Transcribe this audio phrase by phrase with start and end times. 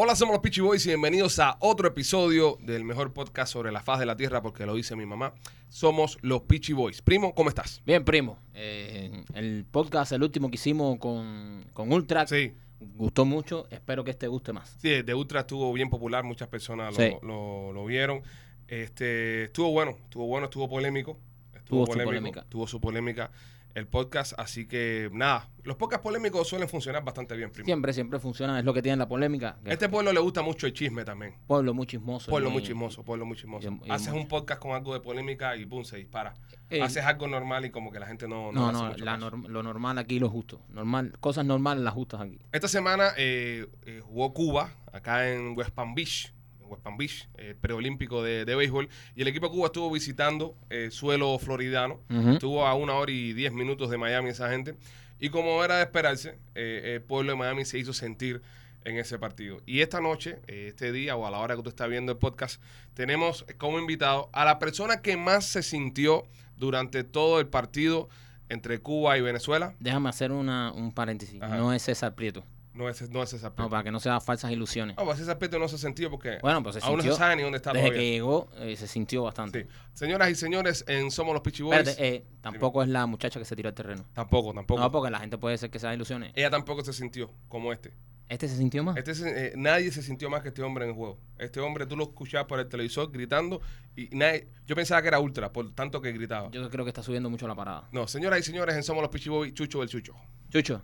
[0.00, 3.80] Hola, somos los Peachy Boys y bienvenidos a otro episodio del mejor podcast sobre la
[3.82, 5.34] faz de la tierra, porque lo dice mi mamá.
[5.68, 7.02] Somos los Peachy Boys.
[7.02, 7.82] Primo, ¿cómo estás?
[7.84, 8.38] Bien, primo.
[8.54, 12.52] Eh, el podcast, el último que hicimos con, con Ultra, Sí,
[12.96, 13.66] gustó mucho.
[13.70, 14.76] Espero que este guste más.
[14.80, 17.12] sí, de Ultra estuvo bien popular, muchas personas lo, Sí.
[17.22, 18.22] lo- lo vieron.
[18.68, 21.18] Este, estuvo bueno, estuvo bueno, estuvo polémico.
[21.54, 22.46] Estuvo Tuvo su polémico, polémica.
[22.48, 23.30] tuvo su polémica
[23.74, 27.64] el podcast, así que nada, los podcasts polémicos suelen funcionar bastante bien, primo.
[27.66, 28.58] Siempre, siempre funciona.
[28.58, 29.58] Es lo que tiene la polémica.
[29.62, 31.34] que A este pueblo le gusta mucho el chisme también.
[31.46, 32.30] pueblo muy chismoso.
[32.30, 33.68] Pueblo muy chismoso, pueblo muy chismoso.
[33.84, 36.34] y- y Haces un podcast con algo de polémica y pum, se dispara.
[36.70, 38.50] Eh, Haces algo normal y como que la gente no...
[38.52, 40.60] No, no, mucho la norm- lo normal aquí, lo justo.
[40.70, 42.38] Normal, cosas normales, las justas aquí.
[42.52, 46.32] Esta semana eh, eh, jugó Cuba, acá en West Palm Beach,
[46.68, 50.54] West Palm Beach, eh, preolímpico de, de béisbol, y el equipo de Cuba estuvo visitando
[50.70, 52.00] eh, suelo floridano.
[52.32, 54.74] Estuvo a una hora y diez minutos de Miami esa gente.
[55.20, 58.40] Y como era de esperarse, eh, el pueblo de Miami se hizo sentir
[58.84, 59.60] en ese partido.
[59.66, 62.18] Y esta noche, eh, este día o a la hora que tú estás viendo el
[62.18, 62.62] podcast,
[62.94, 66.24] tenemos como invitado a la persona que más se sintió
[66.56, 68.08] durante todo el partido
[68.48, 69.74] entre Cuba y Venezuela.
[69.80, 71.42] Déjame hacer una, un paréntesis.
[71.42, 71.56] Ajá.
[71.56, 72.44] No es César Prieto.
[72.78, 73.70] No es, no es César No, Prieto.
[73.70, 74.96] para que no sean falsas ilusiones.
[74.96, 77.18] No, pues ese aspecto no se sintió porque Bueno, pues se aún no se sintió.
[77.18, 78.00] sabe ni dónde está Desde todavía.
[78.00, 79.62] que llegó, eh, se sintió bastante.
[79.64, 79.68] Sí.
[79.94, 81.76] Señoras y señores, en Somos los Pichi Boys.
[81.80, 84.04] Espérate, eh, tampoco es la muchacha que se tiró al terreno.
[84.12, 84.80] Tampoco, tampoco.
[84.80, 86.32] No, porque la gente puede ser que sean ilusiones.
[86.36, 87.92] Ella tampoco se sintió como este.
[88.28, 88.96] ¿Este se sintió más?
[88.96, 91.18] Este se- eh, nadie se sintió más que este hombre en el juego.
[91.38, 93.60] Este hombre tú lo escuchabas por el televisor gritando
[93.96, 96.50] y nadie, yo pensaba que era ultra por tanto que gritaba.
[96.52, 97.88] Yo creo que está subiendo mucho la parada.
[97.90, 100.14] No, señoras y señores, en Somos los Pichi Boys, Chucho el Chucho.
[100.50, 100.82] Chucho,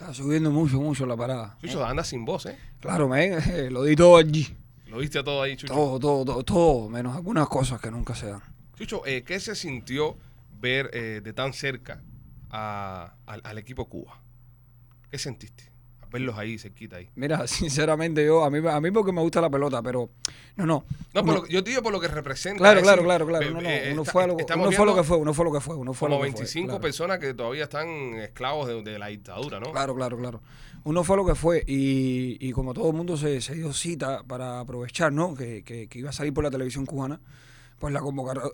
[0.00, 1.58] Está subiendo mucho, mucho la parada.
[1.60, 2.56] Chucho anda sin voz, ¿eh?
[2.80, 4.48] Claro, men, eh, lo di todo allí.
[4.86, 5.74] Lo viste todo ahí, Chucho.
[5.74, 8.40] Todo, todo, todo, todo, menos algunas cosas que nunca se dan.
[8.76, 10.16] Chucho, eh, ¿qué se sintió
[10.58, 12.02] ver eh, de tan cerca
[12.48, 14.22] a- al, al equipo Cuba?
[15.10, 15.69] ¿Qué sentiste?
[16.10, 17.08] Verlos ahí, cerquita ahí.
[17.14, 20.10] Mira, sinceramente yo, a mí, a mí porque me gusta la pelota, pero
[20.56, 20.84] no, no.
[21.14, 22.58] No, por lo yo te digo por lo que representa.
[22.58, 23.46] claro, claro, claro, claro.
[23.46, 25.44] eh, No, no, eh, uno está- fue, lo, uno fue lo que fue, uno fue
[25.44, 26.80] lo que fue, uno fue Como lo que fue, 25 claro.
[26.80, 29.70] personas que todavía están esclavos de, de la dictadura, ¿no?
[29.72, 30.42] Claro, claro, claro.
[30.84, 34.22] Uno fue lo que fue y, y como todo el mundo se, se dio cita
[34.24, 35.34] para aprovechar, ¿no?
[35.34, 37.20] Que, que- que iba a salir por la televisión cubana,
[37.78, 38.00] pues la,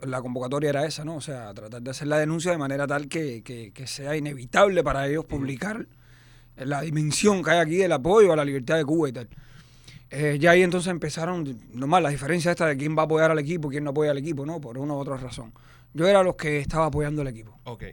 [0.07, 1.17] la convocatoria era esa, ¿no?
[1.17, 4.83] O sea, tratar de hacer la denuncia de manera tal que, que- que sea inevitable
[4.83, 5.87] para ellos publicar
[6.57, 9.29] la dimensión que hay aquí del apoyo a la libertad de Cuba y tal.
[10.11, 13.39] Eh, ya ahí entonces empezaron, normal, la diferencia esta de quién va a apoyar al
[13.41, 14.61] equipo, quién no apoya al equipo, ¿no?
[14.61, 15.53] Por una u otra razón.
[15.95, 17.85] Yo era los que estaba apoyando al equipo Ok.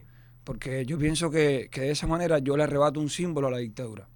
[0.44, 3.58] porque yo pienso que, que de esa manera yo le arrebato un símbolo a la
[3.58, 4.08] dictadura.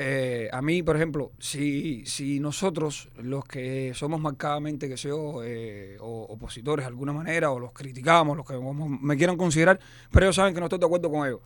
[0.00, 5.40] Eh, a mí, por ejemplo, si, si nosotros, los que somos marcadamente, que sé yo,
[5.42, 8.54] eh, o- opositores de alguna manera, o los criticamos, los que
[9.00, 9.80] me quieran considerar,
[10.12, 11.40] pero ellos saben que no estoy de acuerdo con ellos.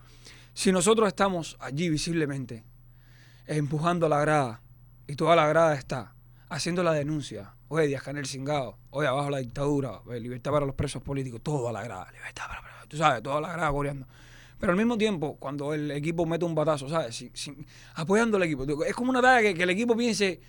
[0.53, 2.63] Si nosotros estamos allí visiblemente,
[3.47, 4.61] empujando la grada,
[5.07, 6.13] y toda la grada está
[6.49, 11.01] haciendo la denuncia, oye, Díaz Canel Cingado, oye, abajo la dictadura, libertad para los presos
[11.01, 14.07] políticos, toda la grada, libertad para los presos, tú sabes, toda la grada coreando.
[14.59, 17.15] Pero al mismo tiempo, cuando el equipo mete un batazo, ¿sabes?
[17.15, 17.65] Sin- sin-
[17.95, 18.65] apoyando al equipo.
[18.85, 20.39] Es como una tarea que, que el equipo piense,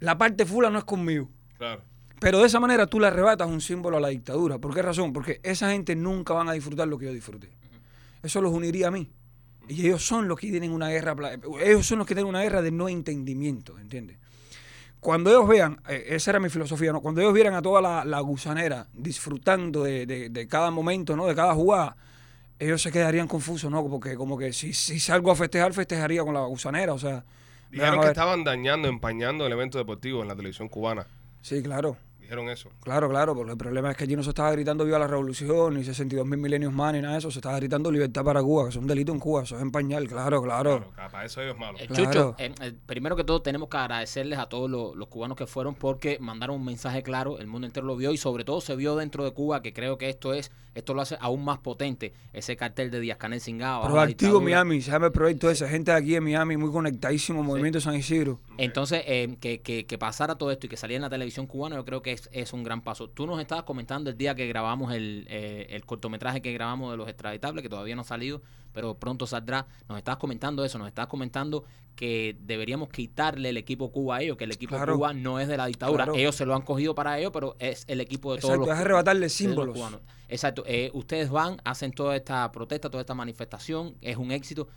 [0.00, 1.30] la parte fula no es conmigo.
[1.58, 1.82] Claro.
[2.18, 4.58] Pero de esa manera tú le arrebatas un símbolo a la dictadura.
[4.58, 5.12] ¿Por qué razón?
[5.12, 7.52] Porque esa gente nunca van a disfrutar lo que yo disfruté.
[8.22, 9.12] Eso los uniría a mí.
[9.68, 11.14] Y ellos son los que tienen una guerra,
[11.64, 14.18] ellos son los que tienen una guerra de no entendimiento, ¿entiendes?
[15.00, 17.00] Cuando ellos vean, eh, esa era mi filosofía, ¿no?
[17.00, 21.26] Cuando ellos vieran a toda la, la gusanera disfrutando de, de- de cada momento, ¿no?
[21.26, 21.96] De cada jugada,
[22.58, 23.84] ellos se quedarían confusos, ¿no?
[23.88, 27.24] Porque como que si, si salgo a festejar, festejaría con la gusanera, o sea...
[27.70, 31.06] Dijeron que estaban dañando, empañando el evento deportivo en la televisión cubana.
[31.40, 31.96] Sí, claro.
[32.32, 32.70] Dijeron eso.
[32.82, 35.74] Claro, claro, porque el problema es que allí no se estaba gritando viva la revolución,
[35.74, 38.62] ni 62 mil milenios más, ni nada de eso, se estaba gritando libertad para Cuba,
[38.64, 40.90] que es un delito en Cuba, eso es empañar, claro, claro.
[40.94, 41.78] Claro, para eso ellos malos.
[41.82, 42.04] Eh, Claro.
[42.04, 45.46] Chucho, eh, eh, primero que todo tenemos que agradecerles a todos los, los cubanos que
[45.46, 48.76] fueron porque mandaron un mensaje claro, el mundo entero lo vio y sobre todo se
[48.76, 52.12] vio dentro de Cuba que creo que esto es esto lo hace aún más potente
[52.32, 54.40] ese cartel de Díaz Canel la Proactivo.
[54.40, 57.94] Miami, se llama el proyecto ese, gente de aquí en Miami muy conectadísimo, Movimiento San
[57.94, 58.40] Isidro.
[58.58, 61.76] Entonces, eh, que, que, que pasara todo esto y que saliera en la televisión cubana,
[61.76, 63.08] yo creo que es, es un gran paso.
[63.08, 66.96] Tú nos estabas comentando el día que grabamos el, eh, el cortometraje que grabamos de
[66.96, 68.42] los extraditables, que todavía no ha salido,
[68.72, 69.66] pero pronto saldrá.
[69.88, 71.64] Nos estabas comentando eso, nos estabas comentando
[71.96, 74.94] que deberíamos quitarle el equipo Cuba a ellos, que el equipo Claro.
[74.94, 76.04] Cuba no es de la dictadura.
[76.04, 76.18] Claro.
[76.18, 78.74] Ellos se lo han cogido para ellos, pero es el equipo de todos Exacto, los
[78.78, 79.76] es arrebatarle símbolos.
[79.76, 80.00] cubanos.
[80.28, 80.64] Exacto.
[80.66, 84.68] Eh, ustedes van, hacen toda esta protesta, toda esta manifestación, es un éxito.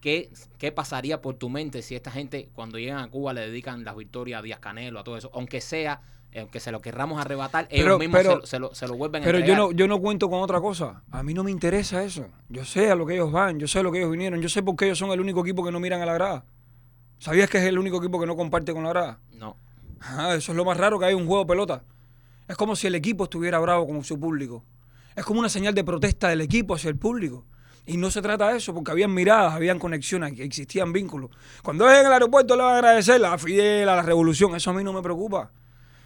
[0.00, 3.84] ¿Qué, ¿Qué pasaría por tu mente si esta gente, cuando llegan a Cuba, le dedican
[3.84, 5.30] las victorias a Díaz Canelo, a todo eso?
[5.34, 6.00] Aunque sea,
[6.38, 8.94] aunque se lo querramos arrebatar, ellos Pero- mismos pero- se, lo- se lo, se lo
[8.96, 11.02] vuelven a Pero yo no, yo no cuento con otra cosa.
[11.10, 12.26] A mí no me interesa eso.
[12.48, 14.48] Yo sé a lo que ellos van, yo sé a lo que ellos vinieron, yo
[14.48, 16.44] sé por qué ellos son el único equipo que no miran a la grada.
[17.18, 19.18] ¿Sabías que es el único equipo que no comparte con la grada?
[19.32, 19.56] No.
[20.00, 21.84] Ajá, eso es lo más raro que hay un juego de pelota.
[22.48, 24.64] Es como si el equipo estuviera bravo con su público.
[25.14, 27.44] Es como una señal de protesta del equipo hacia el público.
[27.86, 31.30] Y no se trata de eso, porque habían miradas, habían conexiones, existían vínculos.
[31.62, 34.54] Cuando es en el aeropuerto le van a agradecer a Fidel, a la revolución.
[34.54, 35.50] Eso a mí no me preocupa.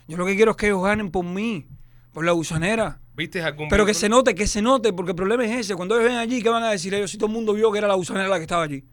[0.08, 1.66] Yo lo que quiero es que ellos ganen por mí,
[2.12, 3.00] por la gusanera.
[3.14, 5.74] ¿Viste algún Pero que se note, que se note, porque el problema es ese.
[5.74, 7.10] Cuando ellos ven allí, ¿qué van a decir ellos?
[7.10, 8.84] Si todo el mundo vio que era la gusanera la que estaba allí.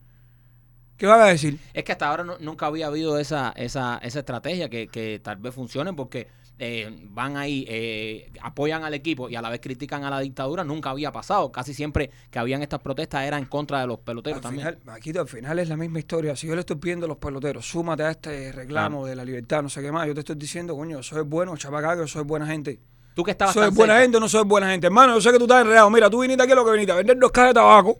[0.98, 1.60] ¿Qué van a decir?
[1.74, 5.38] Es que hasta ahora no- nunca había habido esa, esa, esa estrategia que, que tal
[5.38, 6.28] vez funcione porque
[6.60, 10.64] eh, van ahí, eh, apoyan al equipo y a la vez critican a la dictadura.
[10.64, 11.52] Nunca había pasado.
[11.52, 14.68] Casi siempre que habían estas protestas era en contra de los peloteros Al también.
[14.68, 16.36] final, Maquito, al final es la misma historia.
[16.36, 19.64] Si yo le estoy pidiendo a los peloteros, súmate a este reclamo de la libertad,
[19.64, 22.46] no sé qué más, yo te estoy diciendo, coño, soy bueno, chapacá, que soy buena
[22.46, 22.80] gente.
[23.16, 24.88] Tú que estabas ¿Soy buena cerca, gente o no soy buena gente?
[24.88, 25.90] Hermano, yo sé que tú estás enredado.
[25.90, 28.00] Mira, tú viniste aquí a lo que viniste, a vender dos cajas de tabaco,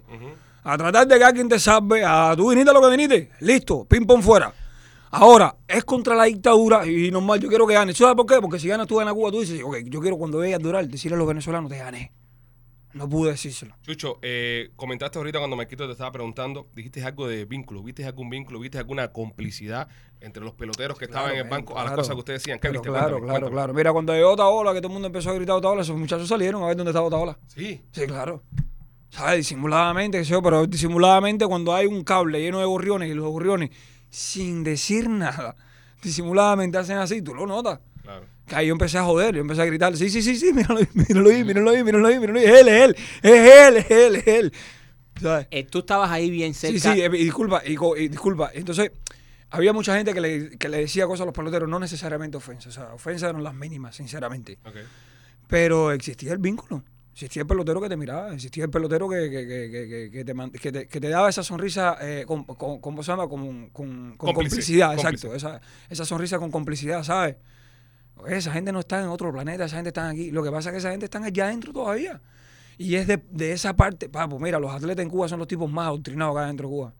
[0.64, 3.32] a tratar de que alguien te salve, a tú viniste a lo que viniste.
[3.42, 4.52] Listo, ping pong fuera.
[5.16, 7.94] Ahora, es contra la dictadura y normal, yo quiero que gane.
[7.94, 8.42] ¿Sabes por qué?
[8.42, 11.16] Porque si ganas tú en Cuba, tú dices, ok, yo quiero cuando veas durar decirle
[11.16, 12.12] a los venezolanos, te gané.
[12.94, 13.76] No pude decírselo.
[13.82, 18.30] Chucho, eh, comentaste ahorita cuando Marquito te estaba preguntando, dijiste algo de vínculo, viste algún
[18.30, 19.88] vínculo, viste alguna complicidad
[20.20, 22.60] entre los peloteros que estaban en el banco a las cosas que ustedes decían.
[22.60, 22.90] ¿Qué viste?
[22.90, 23.52] claro, Cuéntame, claro, cuéntame.
[23.52, 23.74] claro.
[23.74, 26.64] Mira, cuando llegó Otaola, que todo el mundo empezó a gritar Otaola, esos muchachos salieron
[26.64, 27.38] a ver dónde estaba Otaola.
[27.48, 27.82] Sí.
[27.92, 28.44] Sí, claro.
[29.10, 29.38] ¿Sabes?
[29.38, 33.28] Disimuladamente, qué sé yo, pero disimuladamente cuando hay un cable lleno de gorriones y los
[33.28, 33.70] gorriones,
[34.14, 35.56] sin decir nada,
[36.04, 37.80] disimuladamente hacen así, tú lo notas.
[38.04, 38.26] Claro.
[38.46, 40.80] Que ahí yo empecé a joder, yo empecé a gritar, sí, sí, sí, sí, míralo
[40.80, 43.78] ahí, míralo ahí, míralo ahí, míralo ahí, míralo ahí, es él, es él, es él,
[43.78, 44.54] es él, es él.
[45.20, 45.48] ¿Sabes?
[45.50, 46.80] eh, tú estabas ahí bien cerca.
[46.80, 48.52] Sí, sí, eh, y disculpa, y, disculpa.
[48.54, 48.92] Entonces,
[49.50, 52.68] había mucha gente que le, que le decía cosas a los peloteros, no necesariamente ofensas,
[52.68, 54.60] o sea, ofensas eran las mínimas, sinceramente.
[54.64, 54.76] Ok.
[55.48, 56.84] Pero existía el vínculo.
[57.14, 60.88] Existía el pelotero que te miraba, existía el pelotero que, que, que, que- te, te,
[60.88, 63.28] que te daba esa sonrisa eh, con, con, con- ¿cómo se llama?
[63.30, 65.28] con, con- complicidad, cómplice.
[65.28, 65.36] exacto.
[65.36, 67.36] Esa, esa sonrisa con complicidad, ¿sabes?
[68.28, 70.32] Esa gente no está en otro planeta, esa gente está aquí.
[70.32, 72.20] Lo que pasa es que esa gente está allá adentro todavía.
[72.80, 75.70] Y es de, de esa parte, papo, mira, los atletas en Cuba son los tipos
[75.72, 76.94] más adoctrinados acá adentro de Cuba.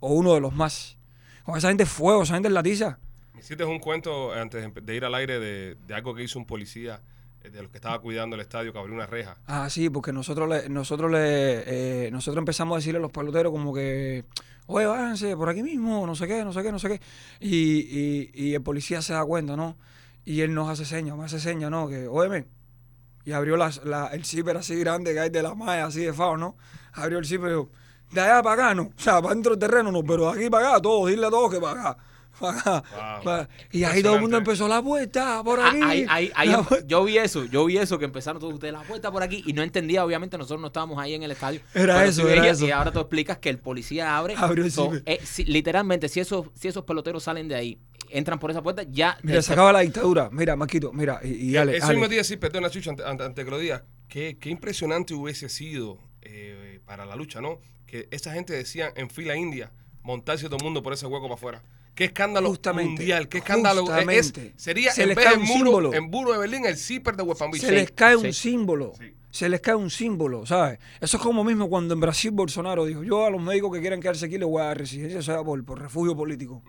[0.00, 0.96] O uno de los más.
[1.44, 2.98] Con esa gente es fuego, esa gente es latiza.
[3.34, 6.46] Me hiciste un cuento antes de ir al aire de, de algo que hizo un
[6.46, 7.02] policía
[7.42, 9.36] de los que estaba cuidando el estadio que abrió una reja.
[9.46, 13.50] Ah, sí, porque nosotros le, nosotros le, eh, nosotros empezamos a decirle a los peloteros
[13.52, 14.24] como que,
[14.66, 17.00] oye, váyanse por aquí mismo, no sé qué, no sé qué, no sé qué.
[17.40, 19.76] Y, y, y el policía se da cuenta, ¿no?
[20.24, 21.88] Y él nos hace señas, me hace señas, ¿no?
[21.88, 22.46] Que, óyeme.
[23.24, 26.12] Y abrió las- la, el zipper así grande que hay de la malla, así de
[26.12, 26.56] fao, ¿no?
[26.92, 27.70] Abrió el zipper y dijo,
[28.12, 28.82] de allá para acá, ¿no?
[28.84, 31.30] O sea, para dentro del terreno, no, pero de aquí para acá, todos, dile a
[31.30, 32.02] todos que para acá.
[32.40, 32.84] Para acá.
[33.16, 33.24] Wow.
[33.24, 35.80] para- Y ahí todo el mundo empezó la puerta, por Ah, aquí.
[35.82, 36.86] ahí- ahí- ahí la em- puerta".
[36.88, 39.52] yo vi eso, yo vi eso, que empezaron todos ustedes la puerta por aquí y
[39.52, 41.60] no entendía, obviamente nosotros no estábamos ahí en el estadio.
[41.74, 42.66] Era eso, era eso.
[42.66, 44.34] Y ahora tú explicas que el policía abre.
[44.36, 45.02] Abrió el So, zipper.
[45.06, 47.78] eh, si- literalmente, si esos, si esos peloteros salen de ahí,
[48.08, 49.18] entran por esa puerta, ya...
[49.22, 50.30] Mira, eh, se acaba la dictadura.
[50.32, 51.94] Mira, Marquito, mira, y, y Ale, Eso Ale.
[51.94, 54.50] mismo te iba a decir, perdona, Chucho, ante, ante- ante que lo digas, qué, qué
[54.50, 57.60] impresionante hubiese sido eh, para la lucha, ¿no?
[57.86, 59.72] Que esa gente decía en fila india
[60.02, 61.62] montarse todo el mundo por ese hueco para afuera.
[62.00, 65.42] Qué escándalo Justamente, mundial, qué escándalo es- es- sería Se en les vez cae un
[65.44, 65.92] muro, símbolo.
[65.92, 67.60] en muro de Berlín el zipper de West Palm Beach.
[67.62, 68.48] se les cae un sí.
[68.50, 68.94] símbolo.
[68.98, 69.12] Sí.
[69.30, 70.78] Se les cae un símbolo, ¿sabes?
[70.98, 74.00] Eso es como mismo cuando en Brasil Bolsonaro dijo, yo a los médicos que quieran
[74.00, 76.62] quedarse aquí les voy a dar residencia, o sea, por, por refugio político.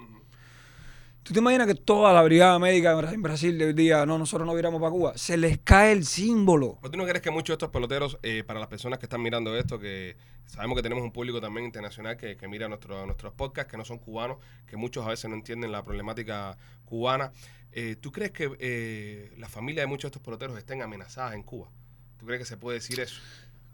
[1.23, 4.17] ¿Tú te imaginas que toda la brigada médica en Bra- en Brasil le diga, no,
[4.17, 5.13] nosotros no viramos para Cuba?
[5.17, 6.79] Se les cae el símbolo.
[6.81, 9.21] ¿Pues tú no crees que muchos de estos peloteros, eh, para las personas que están
[9.21, 13.33] mirando esto, que sabemos que tenemos un público también internacional que, que mira nuestro, nuestros
[13.33, 17.31] podcasts, que no son cubanos, que muchos a veces no entienden la problemática cubana,
[17.71, 21.43] eh, ¿tú crees que eh, la familia de muchos de estos peloteros estén amenazadas en
[21.43, 21.69] Cuba?
[22.17, 23.21] ¿Tú crees que se puede decir eso?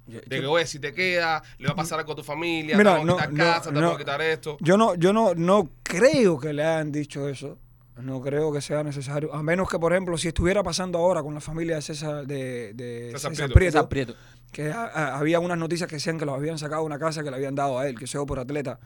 [0.08, 2.78] Yo, De que, oye, si te queda, le va a pasar algo a tu familia,
[2.78, 4.58] Mira, te vamos a quitar no, no, casa, te vamos a quitar esto.
[4.62, 7.60] yo no, yo no, no creo que le hayan dicho eso.
[8.02, 9.34] No creo que sea necesario.
[9.34, 12.74] A menos que, por ejemplo, si estuviera pasando ahora con la familia de César, de,
[12.76, 13.54] de César César Prieto.
[13.56, 14.16] Prieto, César Prieto.
[14.52, 17.24] que a- a- había unas noticias que decían que los habían sacado de una casa
[17.24, 18.80] que le habían dado a él, que sea por atleta.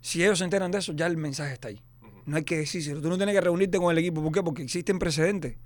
[0.00, 1.80] Si ellos se enteran de eso, ya el mensaje está ahí.
[2.26, 3.00] No hay que decírselo.
[3.00, 4.20] Tú no tienes que reunirte con el equipo.
[4.22, 4.42] ¿Por qué?
[4.42, 5.56] Porque existen precedentes.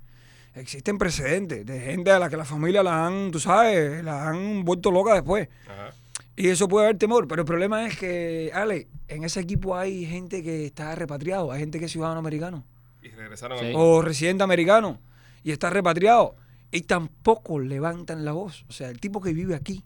[0.55, 4.63] Existen precedentes de gente a la que la familia la han, tú sabes, la han
[4.63, 5.49] vuelto loca después.
[5.67, 5.93] Ajá.
[6.37, 7.27] Y eso puede haber temor.
[7.27, 11.59] Pero el problema es que, Ale, en ese equipo hay gente que está repatriado, hay
[11.59, 12.65] gente que es ciudadano americano
[13.01, 13.71] Y regresaron Sí.
[13.73, 14.99] a o residente americano
[15.43, 16.35] y está repatriado
[16.71, 18.65] y tampoco levantan la voz.
[18.67, 19.83] O sea, el tipo que vive aquí,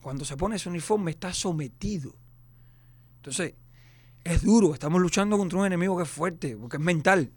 [0.00, 2.14] cuando se pone ese uniforme, está sometido.
[3.16, 3.54] Entonces,
[4.22, 4.72] es duro.
[4.74, 7.30] Estamos luchando contra un enemigo que es fuerte, porque es mental.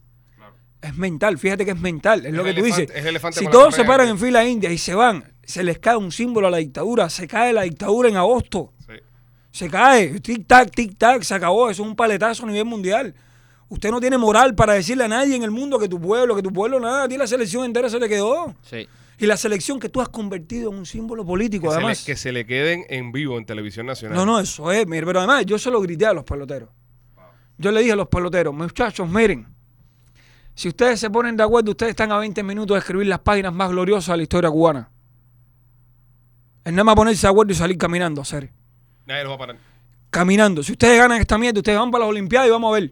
[0.82, 2.90] Es mental, fíjate que es mental, es, Es lo que tú dices.
[2.94, 5.80] es el elefante Si todos se paran en fila india y se van, se les
[5.80, 8.74] cae un símbolo a la dictadura, se cae la dictadura en agosto.
[8.86, 8.94] Sí.
[9.52, 10.22] Se cae.
[10.22, 11.70] Tic-tac, tic-tac, se acabó.
[11.70, 13.16] Eso es un paletazo a nivel mundial.
[13.70, 16.44] Usted no tiene moral para decirle a nadie en el mundo que tu pueblo, que
[16.44, 17.04] tu pueblo, nada.
[17.04, 18.54] A ti la selección entera se le quedó.
[18.62, 18.88] Sí.
[19.20, 22.06] Y la selección que tú has convertido en un símbolo político, Que se, le, además.
[22.06, 24.16] que se le queden en vivo en televisión nacional.
[24.16, 24.86] No, no, eso es.
[24.86, 26.70] mire, Pero además, yo se lo grité a los peloteros.
[27.58, 29.48] Yo le dije a los peloteros, muchachos, miren,
[30.58, 33.54] si ustedes se ponen de acuerdo, ustedes están a 20 minutos de escribir las páginas
[33.54, 34.90] más gloriosas de la historia cubana.
[36.66, 38.52] Es nada más ponerse de acuerdo y salir caminando a hacer.
[39.06, 39.58] Nadie los va a parar.
[40.10, 40.64] Caminando.
[40.64, 42.92] Si ustedes ganan esta mierda, ustedes van para las Olimpiadas y vamos a ver.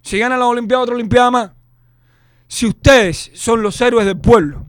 [0.00, 1.50] Si ganan las Olimpiadas, otra Olimpiada más.
[2.46, 4.64] Si ustedes son los héroes del pueblo,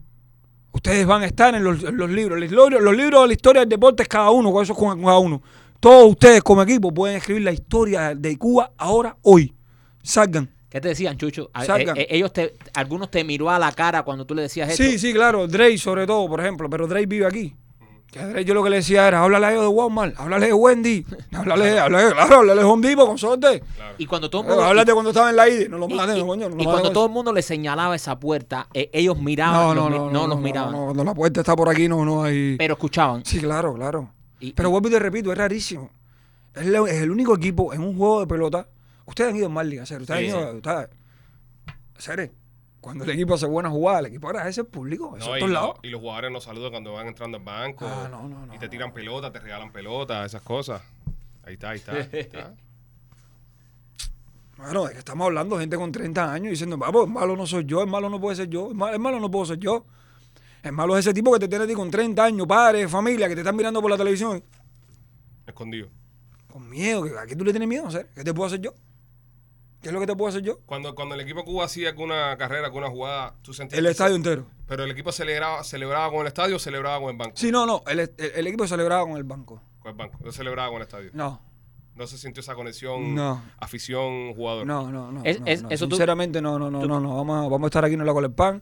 [0.72, 2.40] ustedes van a estar en los, en los libros.
[2.40, 2.82] Los, libros.
[2.82, 5.44] los libros de la historia del deporte es cada uno, con eso con cada uno.
[5.80, 9.54] Todos ustedes como equipo pueden escribir la historia de Cuba ahora, hoy.
[10.02, 10.57] Salgan.
[10.70, 11.50] ¿Qué te decían, Chucho?
[11.54, 14.70] A- eh, eh, ellos te, algunos te miró a la cara cuando tú le decías
[14.70, 14.84] esto.
[14.84, 15.48] Sí, sí, claro.
[15.48, 16.70] Drake sobre todo, por ejemplo.
[16.70, 17.56] Pero Drake vive aquí.
[18.12, 20.46] Que a Drake yo lo que le decía era, háblale a ellos de Walmart, háblale
[20.48, 23.62] de Wendy, háblale, háblale, claro, háblale de Home Depot, con suerte.
[23.98, 24.64] Y cuando todo el Eh, mundo...
[24.66, 26.50] Háblate cuando estaba en la ID, no lo y- maten, coño.
[26.50, 27.06] no y cuando todo eso.
[27.08, 30.12] el mundo le señalaba esa puerta, eh, ellos No, miraban, no, los mi- no, no,
[30.12, 32.56] no, los no, miraban, no, Cuando la puerta está por aquí, no, no hay.
[32.58, 33.26] pero escuchaban.
[33.26, 34.10] Sí, claro, claro.
[34.40, 35.90] Y- Pero vuelvo y te repito, es rarísimo.
[36.56, 36.66] Es
[37.02, 38.68] el único equipo en un juego de pelota.
[39.08, 39.90] Ustedes han ido en más ligas.
[39.90, 40.54] Ustedes han ido.
[41.98, 42.32] ustedes-.
[42.80, 45.18] Cuando el equipo hace buena jugada, el equipo agradece al público.
[45.18, 45.78] Eso No, y, todos lo- lados.
[45.82, 47.86] y los jugadores nos saludan cuando van entrando al banco.
[47.88, 50.82] Ah, no, no, no, y te tiran pelota, te regalan pelota, esas cosas.
[51.44, 51.92] Ahí está, ahí está.
[51.94, 52.54] ahí está.
[54.58, 57.46] Bueno, de que estamos hablando de gente con 30 años diciendo, vamos, el malo no
[57.46, 59.58] soy yo, el malo no puede ser yo, el malo, el malo no puedo ser
[59.60, 59.86] yo.
[60.64, 63.28] El malo es ese tipo que te tiene a ti con 30 años, padre, familia,
[63.28, 64.44] que te están mirando por la televisión.
[65.46, 65.90] Escondido.
[66.52, 67.88] Con miedo, ¿a qué tú le tienes miedo?
[68.16, 68.74] ¿Qué te puedo hacer yo?
[69.82, 70.60] ¿Qué es lo que te puedo hacer yo?
[70.66, 73.92] Cuando, cuando el equipo de Cuba hacía alguna carrera, alguna jugada, tú sentías El que
[73.92, 74.48] estadio se- entero.
[74.68, 77.34] Pero el equipo celebraba, celebraba con el estadio o celebraba con el banco.
[77.38, 79.62] Sí, no, no, el, el- el equipo celebraba con el banco.
[79.80, 80.18] Con el banco.
[80.24, 81.12] No celebraba con el estadio.
[81.14, 81.42] No,
[81.96, 83.42] No se sintió esa conexión, No.
[83.60, 84.68] afición, jugador.
[84.68, 85.22] no, no, no.
[85.24, 85.70] Es- no, es- no.
[85.70, 87.16] eso tú- Sinceramente, no, no, no, tú- no, no.
[87.16, 88.62] Vamos a, vamos a estar aquí en la Colepán.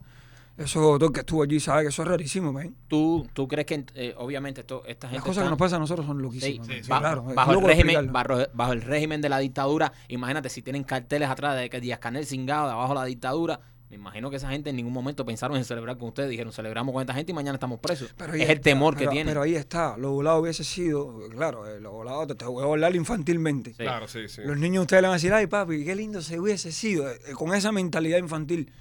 [0.58, 2.74] Eso, todo el que estuvo allí sabe que eso es rarísimo, man.
[2.88, 5.80] ¿Tú, ¿Tú crees que, eh, obviamente, esto, esta gente Las cosas que nos pasan a
[5.80, 6.66] nosotros son loquísimas.
[6.68, 6.90] sí, sí.
[6.90, 10.84] ba- claro, bajo, el régimen, bajo, bajo el régimen de la dictadura, imagínate si tienen
[10.86, 13.60] carteles atrás de que Díaz Canel cingado de abajo de la dictadura,
[13.90, 16.94] me imagino que esa gente en ningún momento pensaron en celebrar con ustedes, dijeron celebramos
[16.94, 18.14] con esta gente y mañana estamos presos.
[18.18, 19.28] Pero es el temor que tienen.
[19.28, 19.96] Pero ahí está.
[19.98, 23.72] Lo volado hubiese sido, claro, eh, lo volado te, te voy a hablar infantilmente.
[23.72, 23.84] Sí.
[23.84, 24.42] Claro, sí, sí.
[24.44, 27.20] Los niños ustedes le van a decir, ay papi, qué lindo se hubiese sido, eh,
[27.36, 28.72] con esa mentalidad infantil.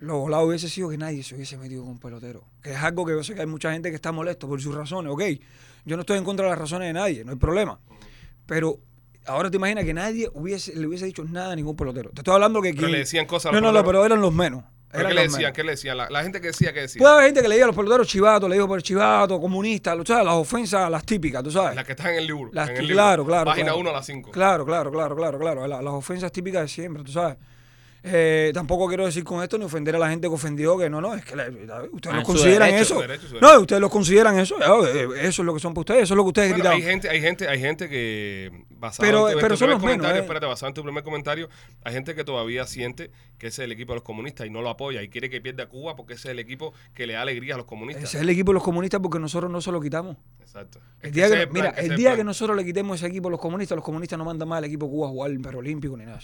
[0.00, 2.44] Lo volado hubiese sido que nadie se hubiese metido con un pelotero.
[2.62, 4.74] Que es algo que yo sé que hay mucha gente que está molesto por sus
[4.74, 5.22] razones, ok.
[5.84, 7.80] Yo no estoy en contra de las razones de nadie, no hay problema.
[8.46, 8.78] Pero
[9.26, 12.10] ahora te imaginas que nadie hubiese, le hubiese dicho nada a ningún pelotero.
[12.10, 12.72] Te estoy hablando que...
[12.74, 14.64] Pero le decían cosas No, no, no, pero eran los menos.
[14.90, 15.38] ¿Pero eran ¿Qué le decían?
[15.40, 15.52] menos.
[15.54, 15.96] ¿Qué le decían?
[15.98, 16.98] La, la gente que decía, ¿qué decía?
[17.00, 19.94] Puede haber gente que le diga a los peloteros chivato, le dijo por chivato, comunista,
[19.96, 21.74] tú sabes, las ofensas, las típicas, tú sabes.
[21.76, 22.50] Las que están en el libro.
[22.54, 22.94] Las en el libro.
[22.96, 23.44] claro, claro.
[23.44, 23.80] Página claro.
[23.80, 24.30] 1 a las 5.
[24.30, 25.66] Claro, claro, claro, claro, claro.
[25.66, 27.36] la- las ofensas típicas de siempre, tú sabes.
[28.02, 31.00] Eh, tampoco quiero decir con esto ni ofender a la gente que ofendió, que no,
[31.00, 33.00] no, es que la- ustedes Ah, los en consideran derecho, eso.
[33.00, 34.56] derecho, No, ustedes los consideran eso.
[35.16, 36.76] Eso es lo que son para ustedes, eso es lo que ustedes Bueno, gritaban.
[36.76, 39.66] hay gente, hay gente, hay gente que basado Pero- en tu, en pero tu son
[39.66, 40.24] primer los menos, comentario, eh.
[40.24, 41.48] espérate, basado en tu primer comentario,
[41.82, 44.62] hay gente que todavía siente que ese es el equipo de los comunistas y no
[44.62, 47.22] lo apoya y quiere que pierda Cuba porque ese es el equipo que le da
[47.22, 48.04] alegría a los comunistas.
[48.04, 50.16] Ese es el equipo de los comunistas porque nosotros no se lo quitamos.
[50.40, 50.78] Exacto.
[51.02, 53.74] El día que, mira, el día que nosotros le quitemos ese equipo a los comunistas,
[53.74, 56.20] los comunistas no mandan más al equipo Cuba a jugar el Olímpico ni nada.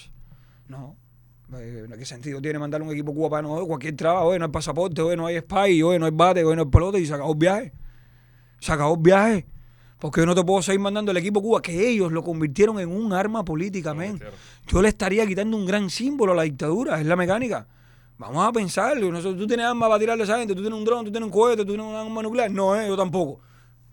[0.68, 0.96] No.
[1.52, 4.28] Eh, ¿Qué sentido tiene mandar un equipo Cuba para no cualquier trabajo?
[4.28, 6.68] Hoy no hay pasaporte, hoy no hay spy, hoy no hay bate, hoy no hay
[6.68, 7.72] pelota y se acabó el viaje.
[8.60, 9.46] Se acabó el viaje.
[9.98, 12.90] Porque yo no te puedo seguir mandando el equipo Cuba, que ellos lo convirtieron en
[12.90, 14.20] un arma política, men.
[14.66, 17.66] Yo le estaría quitando un gran símbolo a la dictadura, es la mecánica.
[18.18, 19.10] Vamos a pensarlo.
[19.10, 21.26] Nosotros, tú tienes armas para tirarle a esa gente, tú tienes un dron, tú tienes
[21.26, 22.50] un cohete, tú tienes una arma nuclear.
[22.50, 23.40] No, eh, yo tampoco.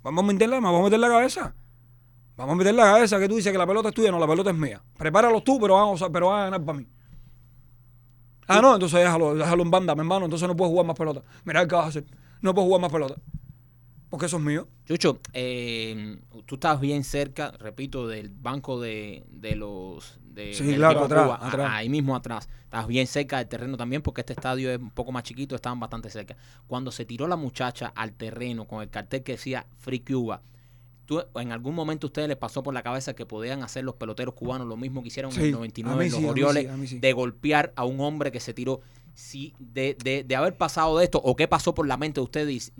[0.04, 1.56] Vamos a meterla, vamos a meter la cabeza.
[2.36, 4.28] Vamos a meter la cabeza que tú dices que la pelota es tuya, no, la
[4.28, 4.82] pelota es mía.
[4.98, 6.88] Prepáralos tú, pero a, pero van a ganar para mí.
[8.58, 11.22] Ah, no, entonces déjalo, déjalo en banda, mi hermano, entonces no puedes jugar más pelota.
[11.46, 12.06] Mira qué vas a hacer.
[12.42, 13.16] No puedes jugar más pelota.
[14.10, 14.68] Porque eso es mío.
[14.86, 20.20] Chucho, eh, tú estás bien cerca, repito, del banco de, de los...
[20.22, 21.70] De, Sí, claro, atrás, Cuba, atrás.
[21.72, 22.50] ahí mismo atrás.
[22.64, 25.80] Estás bien cerca del terreno también porque este estadio es un poco más chiquito, estaban
[25.80, 26.36] bastante cerca.
[26.68, 30.42] Cuando se tiró la muchacha al terreno con el cartel que decía Free Cuba,
[31.06, 33.96] ¿tú, ¿en algún momento a ustedes les pasó por la cabeza que podían hacer los
[33.96, 36.28] peloteros cubanos lo mismo que hicieron en el a 99 mí en los sí, a
[36.28, 37.00] mí Orioles, sí, a mí sí.
[37.00, 38.82] de golpear a un hombre que se tiró?
[39.14, 42.24] Si de, de, de haber pasado de esto, o qué pasó por la mente de
[42.24, 42.72] ustedes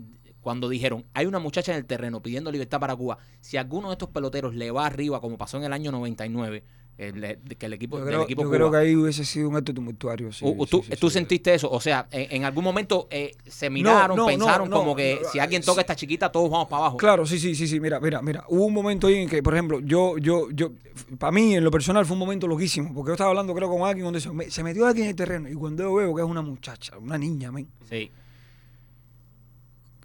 [0.42, 3.94] cuando dijeron, hay una muchacha en el terreno pidiendo libertad para Cuba, si alguno de
[3.94, 6.64] estos peloteros le va arriba, como pasó en el año 99,
[7.10, 8.58] el, que el equipo, Yo del creo, equipo yo Cuba.
[8.58, 10.32] creo que ahí hubiese sido un acto tumultuario.
[10.32, 11.14] sí, ¿Tú, sí, tú sí.
[11.14, 11.70] sentiste eso?
[11.72, 15.22] O sea, en, en algún momento eh, se miraron, no, no, pensaron no, como que
[15.32, 16.98] si alguien toca a esta chiquita, todos vamos para abajo.
[16.98, 17.80] Claro, sí, sí, sí, sí.
[17.80, 18.44] Mira, mira, mira.
[18.48, 20.72] Hubo un momento ahí en que, por ejemplo, yo, yo, yo,
[21.20, 22.94] para mí, en lo personal, fue un momento loquísimo.
[22.94, 25.16] Porque yo estaba hablando, creo, con alguien donde se, me- se metió aquí en el
[25.16, 25.50] terreno.
[25.50, 28.12] Y cuando yo veo que es una muchacha, una niña, men, Sí.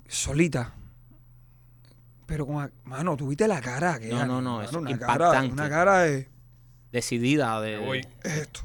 [0.08, 0.72] solita.
[2.26, 3.98] Pero con, mano, tuviste la cara.
[3.98, 5.52] Que No, no, no, mano, es una cara, impactante.
[5.52, 6.28] una cara de,
[6.92, 7.78] Decidida de...
[7.78, 8.06] Voy.
[8.22, 8.60] es esto,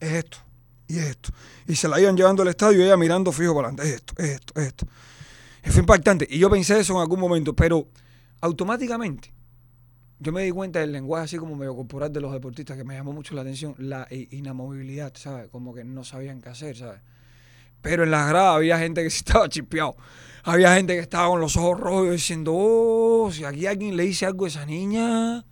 [0.00, 0.38] es esto,
[0.88, 1.30] y es esto.
[1.66, 3.88] Y se la iban llevando al estadio y ella mirando fijo para adelante.
[3.88, 4.86] Es esto, es esto, es esto.
[5.64, 6.26] Y fue impactante.
[6.30, 7.88] Y yo pensé eso en algún momento, pero
[8.40, 9.34] automáticamente
[10.24, 12.94] yo me di cuenta del lenguaje así como medio corporal de los deportistas que me
[12.94, 15.48] llamó mucho la atención, la inamovilidad, ¿sabes?
[15.48, 17.00] Como que no sabían qué hacer, ¿sabes?
[17.82, 19.96] Pero en las gradas había gente que sí estaba chispeado.
[20.44, 24.24] Había gente que estaba con los ojos rojos diciendo, oh, si aquí alguien le dice
[24.24, 25.44] algo a esa niña,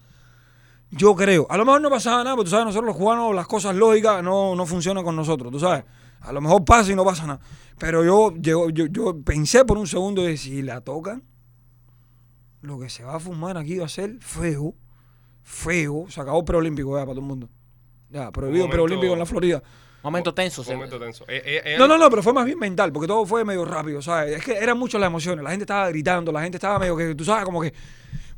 [0.92, 1.46] yo creo.
[1.50, 4.22] A lo mejor no pasaba nada, porque tú sabes, nosotros los cubanos, las cosas lógicas
[4.22, 5.84] no, no funcionan con nosotros, tú sabes.
[6.20, 7.40] A lo mejor pasa y no pasa nada.
[7.78, 11.25] Pero yo, yo, yo, yo pensé por un segundo de si la tocan,
[12.61, 14.75] lo que se va a fumar aquí va a ser feo,
[15.42, 16.06] feo.
[16.08, 17.49] Se acabó el preolímpico ya para todo el mundo.
[18.08, 19.62] Ya, prohibido momento- preolímpico en la Florida.
[20.04, 20.62] Momento tenso.
[20.64, 21.25] Se- momento tenso.
[21.28, 23.64] Eh, eh, eh, No, no, no, pero fue más bien mental, porque todo fue medio
[23.64, 24.37] rápido, ¿sabes?
[24.37, 25.42] Es que eran muchas las emociones.
[25.44, 27.72] La gente estaba gritando, la gente estaba medio que, tú sabes, como que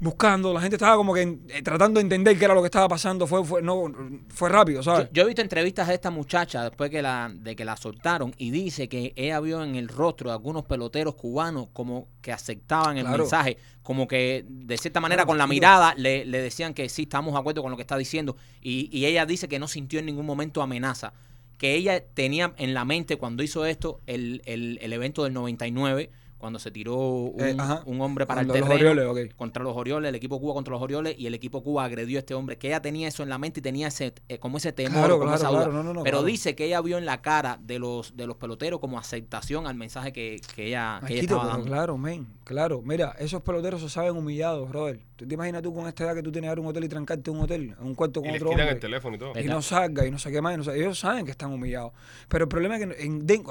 [0.05, 2.87] buscando, la gente estaba como que eh, tratando de entender qué era lo que estaba
[2.89, 3.27] pasando.
[3.27, 3.91] Fue, fue, no,
[4.29, 5.09] fue rápido, Yo, ¿sabes?
[5.13, 8.51] yo he visto entrevistas a esta muchacha después que la, de que la soltaron y
[8.51, 13.05] dice que ella vio en el rostro de algunos peloteros cubanos como que aceptaban el
[13.05, 13.19] Claro.
[13.25, 15.51] mensaje, como que de cierta manera Claro, con la tío.
[15.55, 18.89] mirada le, le decían que sí, estamos de acuerdo con lo que está diciendo y,
[18.97, 21.13] y ella dice que no sintió en ningún momento amenaza,
[21.59, 26.11] que ella tenía en la mente cuando hizo esto el, el, el evento del 99,
[26.45, 30.11] cuando se tiró un, Eh, un hombre para el los terreno Orioles, contra los Orioles,
[30.11, 32.67] el equipo Cuba contra los Orioles y el equipo Cuba agredió a este hombre, que
[32.67, 35.31] ella tenía eso en la mente y tenía ese eh, como ese temor, Claro, como
[35.31, 35.65] claro, esa duda.
[35.65, 38.37] claro, no, no, Pero dice que ella vio en la cara de los de los
[38.37, 41.65] peloteros como aceptación al mensaje que, que ella, que ella estaba dando.
[41.65, 42.83] claro, men, claro.
[42.85, 45.01] Mira, esos peloteros se saben humillados, brother.
[45.17, 46.85] ¿Tú te imaginas tú con esta edad que tú tienes que ir a un hotel
[46.85, 48.75] y trancarte en un hotel, en un cuarto y con les otro quitan hombre?
[48.75, 49.39] el teléfono y todo.
[49.41, 50.55] Y no salga y no sé qué más.
[50.55, 51.93] y no ellos saben que están humillados.
[52.29, 53.45] Pero el problema es que en, den-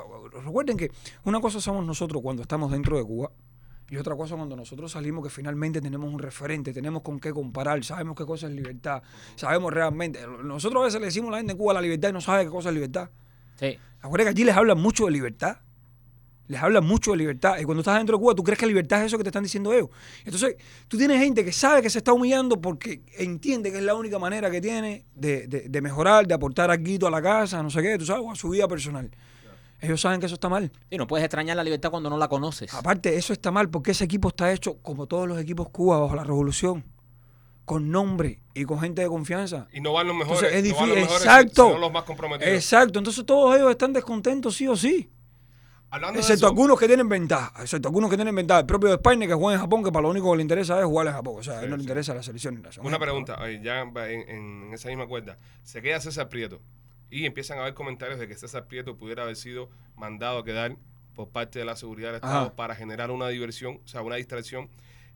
[0.44, 0.92] recuerden que
[1.24, 3.32] una cosa somos nosotros cuando estamos dentro de Cuba
[3.90, 7.82] y otra cosa cuando nosotros salimos que finalmente tenemos un referente, tenemos con qué comparar,
[7.84, 9.02] sabemos qué cosa es libertad,
[9.36, 10.20] sabemos realmente.
[10.44, 12.44] Nosotros a veces le decimos a la gente en Cuba la libertad y no sabe
[12.44, 13.10] qué cosa es libertad.
[13.56, 13.78] Sí.
[14.02, 15.58] Acuérdate que allí les hablan mucho de libertad.
[16.48, 17.58] Les hablan mucho de libertad.
[17.60, 19.44] Y cuando estás dentro de Cuba, tú crees que libertad es eso que te están
[19.44, 19.90] diciendo ellos.
[20.26, 20.56] Entonces,
[20.90, 24.20] tú tienes gente que sabe que se está humillando porque entiende que es la única
[24.20, 27.82] manera que tiene de, de- de mejorar, de aportar algo a la casa, no sé
[27.82, 29.10] qué, tú sabes, o a su vida personal.
[29.80, 30.72] Ellos saben que eso está mal.
[30.90, 32.74] Sí, no puedes extrañar la libertad cuando no la conoces.
[32.74, 36.16] Aparte, eso está mal porque ese equipo está hecho como todos los equipos Cuba bajo
[36.16, 36.84] la revolución,
[37.66, 39.68] con nombre y con gente de confianza.
[39.74, 40.44] Y no van los mejores.
[40.44, 41.18] Entonces, es no van los difícil.
[41.20, 41.68] mejores, Exacto.
[41.68, 42.54] sino los más comprometidos.
[42.54, 43.00] Exacto.
[43.00, 45.10] Entonces, todos ellos están descontentos, sí o sí.
[45.94, 48.62] Hablando Excepto algunos que tienen ventaja, excepto algunos que tienen ventaja.
[48.62, 50.80] El propio de España que juega en Japón, que para lo único que le interesa
[50.80, 51.36] es jugar en Japón.
[51.38, 52.64] O sea, a él no le interesa la selección.
[52.64, 55.38] la Una pregunta, ya en, en esa misma cuerda.
[55.62, 56.60] Se queda César Prieto
[57.12, 60.78] y empiezan a haber comentarios de que César Prieto pudiera haber sido mandado a quedar
[61.14, 62.56] por parte de la seguridad del Estado Ajá.
[62.56, 64.72] para generar una diversión, o sea, una distracción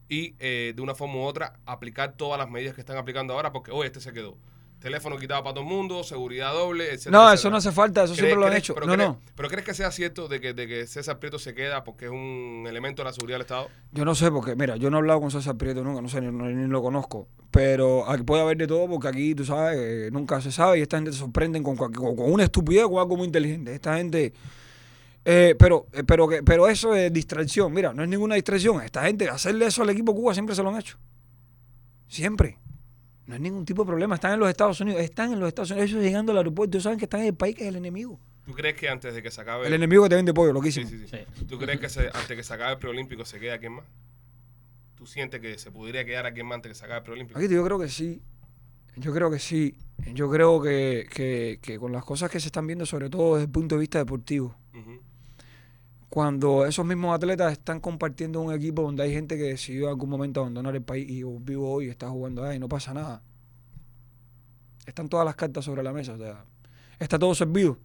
[0.07, 3.51] y eh, de una forma u otra aplicar todas las medidas que están aplicando ahora
[3.51, 4.37] porque, oye, este se quedó.
[4.79, 7.17] Teléfono quitado para todo el mundo, seguridad doble, etcétera.
[7.17, 8.75] No, eso no hace falta, eso ¿Crees- siempre lo han hecho.
[8.75, 9.19] Pero No, crees, no.
[9.35, 12.11] pero crees que sea cierto de que, de que César Prieto se queda porque es
[12.11, 13.69] un elemento de la seguridad del Estado?
[13.91, 16.21] Yo no sé, porque, mira, yo no he hablado con César Prieto nunca, no sé,
[16.21, 17.27] ni, ni- lo conozco.
[17.49, 20.81] Pero aquí puede haber de todo, porque aquí, tú sabes, eh, nunca se sabe y
[20.83, 23.73] esta gente te sorprende con, con, con una estupidez o algo muy inteligente.
[23.73, 24.31] Esta gente.
[25.25, 27.73] eh, pero, eh, pero, pero eso es distracción.
[27.73, 28.81] Mira, no es ninguna distracción.
[28.83, 30.97] Esta gente, hacerle eso al equipo Cuba siempre se lo han hecho.
[32.07, 32.57] Siempre.
[33.27, 34.15] No hay ningún tipo de problema.
[34.15, 35.01] Están en los Estados Unidos.
[35.01, 35.89] Están en los Estados Unidos.
[35.89, 36.77] Ellos llegando al aeropuerto.
[36.77, 38.19] Ellos saben que están en el país que es el enemigo.
[38.45, 39.67] ¿Tú crees que antes de que se acabe...
[39.67, 40.89] El enemigo que te vende pollo, Sí, loquísimo.
[40.89, 41.07] sí, sí.
[41.37, 41.45] Sí.
[41.45, 43.85] ¿Tú crees que se- antes que se acabe el preolímpico se queda alguien más?
[44.95, 47.37] ¿Tú sientes que se podría quedar alguien más antes que se acabe el preolímpico?
[47.39, 48.21] Aquí yo creo que sí.
[48.95, 49.75] Yo creo que sí.
[50.13, 53.45] Yo creo que, que, que con las cosas que se están viendo, sobre todo desde
[53.47, 55.01] el punto de vista deportivo, Ujú.
[56.09, 60.09] Cuando esos mismos atletas están compartiendo un equipo donde hay gente que decidió en algún
[60.09, 63.21] momento abandonar el país y vivo hoy y está jugando ahí y no pasa nada.
[64.85, 66.13] Están todas las cartas sobre la mesa.
[66.13, 66.45] O sea,
[66.97, 67.77] está todo servido.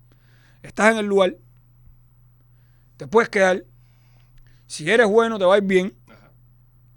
[0.63, 1.37] Estás en el lugar.
[2.97, 3.65] Te puedes quedar.
[4.69, 5.95] Si eres bueno, te va a ir bien.
[6.07, 6.31] Ajá.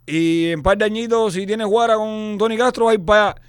[0.05, 3.29] Y en par de añitos, si tienes guara con Tony Castro, va a ir para
[3.31, 3.41] allá.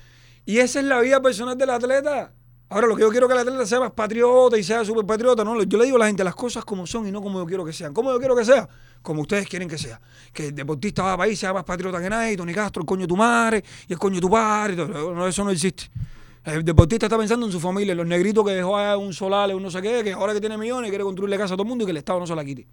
[0.47, 2.33] Y esa es la vida personal del atleta.
[2.69, 5.45] Ahora, lo que yo quiero que el atleta sea más patriota y sea súper patriota,
[5.45, 7.47] no, yo le digo a la gente las cosas como son y no como yo
[7.47, 7.95] quiero que sean.
[7.95, 8.69] ¿Cómo yo quiero que sea?
[9.03, 10.01] Como ustedes quieren que sea.
[10.33, 13.03] Que el deportista va a país, sea más patriota que nadie, Tony Castro, el coño
[13.03, 14.77] de tu madre, y el coño de tu padre,
[15.29, 15.85] eso no existe.
[16.43, 19.63] El deportista está pensando en su familia, los negritos que dejó allá un solar, un
[19.63, 21.85] no sé qué, que ahora que tiene millones quiere construirle casa a todo el mundo
[21.85, 22.67] y que el Estado no se la quite.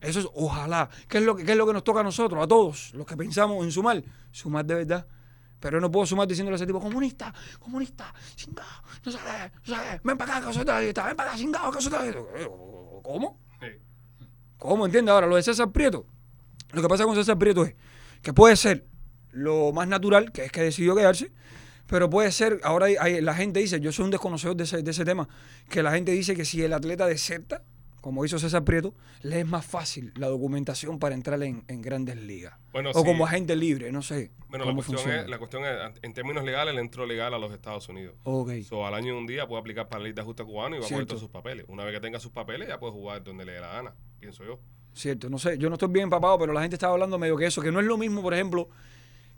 [0.00, 0.88] Eso es, ojalá.
[1.08, 3.06] ¿Qué es, lo que, qué es lo que nos toca a nosotros, a todos, los
[3.06, 4.04] que pensamos en sumar?
[4.30, 5.06] Sumar de verdad.
[5.60, 8.68] Pero no puedo sumar diciéndole a ese tipo, comunista, comunista, chingado,
[9.04, 9.18] no qué,
[9.70, 12.20] no qué, ven para acá, que soy terrorista, ven para acá, chingado, que soy terrorista.
[12.40, 12.48] Eh,
[13.02, 13.40] ¿Cómo?
[13.60, 13.66] Sí.
[14.58, 14.86] ¿Cómo?
[14.86, 15.12] ¿Entiendes?
[15.12, 16.06] Ahora, lo de César Prieto,
[16.72, 17.74] lo que pasa con César Prieto es
[18.22, 18.86] que puede ser
[19.30, 21.32] lo más natural, que es que decidió quedarse,
[21.86, 24.82] pero puede ser, ahora hay- hay- la gente dice, yo soy un desconocedor de ese,
[24.82, 25.28] de ese tema,
[25.70, 27.62] que la gente dice que si el atleta deserta,
[28.06, 32.14] como hizo César Prieto, le es más fácil la documentación para entrar en, en grandes
[32.14, 32.54] ligas.
[32.72, 33.04] Bueno, o sí.
[33.04, 35.22] como agente libre, no sé Bueno, la cuestión, funciona.
[35.22, 38.14] es, la cuestión es, en términos legales, él entró legal a los Estados Unidos.
[38.22, 38.60] Ok.
[38.62, 40.78] So, al año y un día puede aplicar para la ley de ajuste cubano y
[40.78, 41.06] va a Cierto.
[41.06, 41.64] todos sus papeles.
[41.66, 44.44] Una vez que tenga sus papeles, ya puede jugar donde le dé la gana, pienso
[44.44, 44.60] yo.
[44.94, 47.46] Cierto, no sé, yo no estoy bien empapado, pero la gente estaba hablando medio que
[47.46, 48.68] eso, que no es lo mismo, por ejemplo,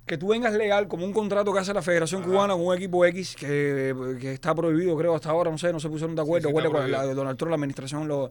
[0.07, 2.31] que tú vengas legal como un contrato que hace la Federación Ajá.
[2.31, 5.81] Cubana con un equipo X que, que está prohibido, creo, hasta ahora, no sé, no
[5.81, 8.31] se pusieron de acuerdo, Sí, con la de Donald Trump, la administración lo...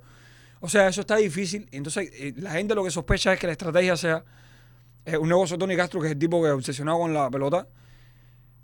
[0.59, 1.67] O sea, eso está difícil.
[1.71, 4.23] Entonces, eh, la gente lo que sospecha es que la estrategia sea
[5.05, 7.67] eh, un negocio Tony Castro, que es el tipo que es obsesionado con la pelota,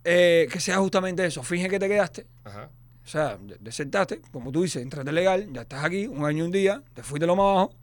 [0.04, 1.44] eh, que sea justamente eso.
[1.44, 2.70] Finge que te quedaste, Ajá.
[3.04, 6.52] o sea, desertaste, como tú dices, entraste legal, ya estás aquí, un año y un
[6.52, 7.74] día, te fuiste lo más abajo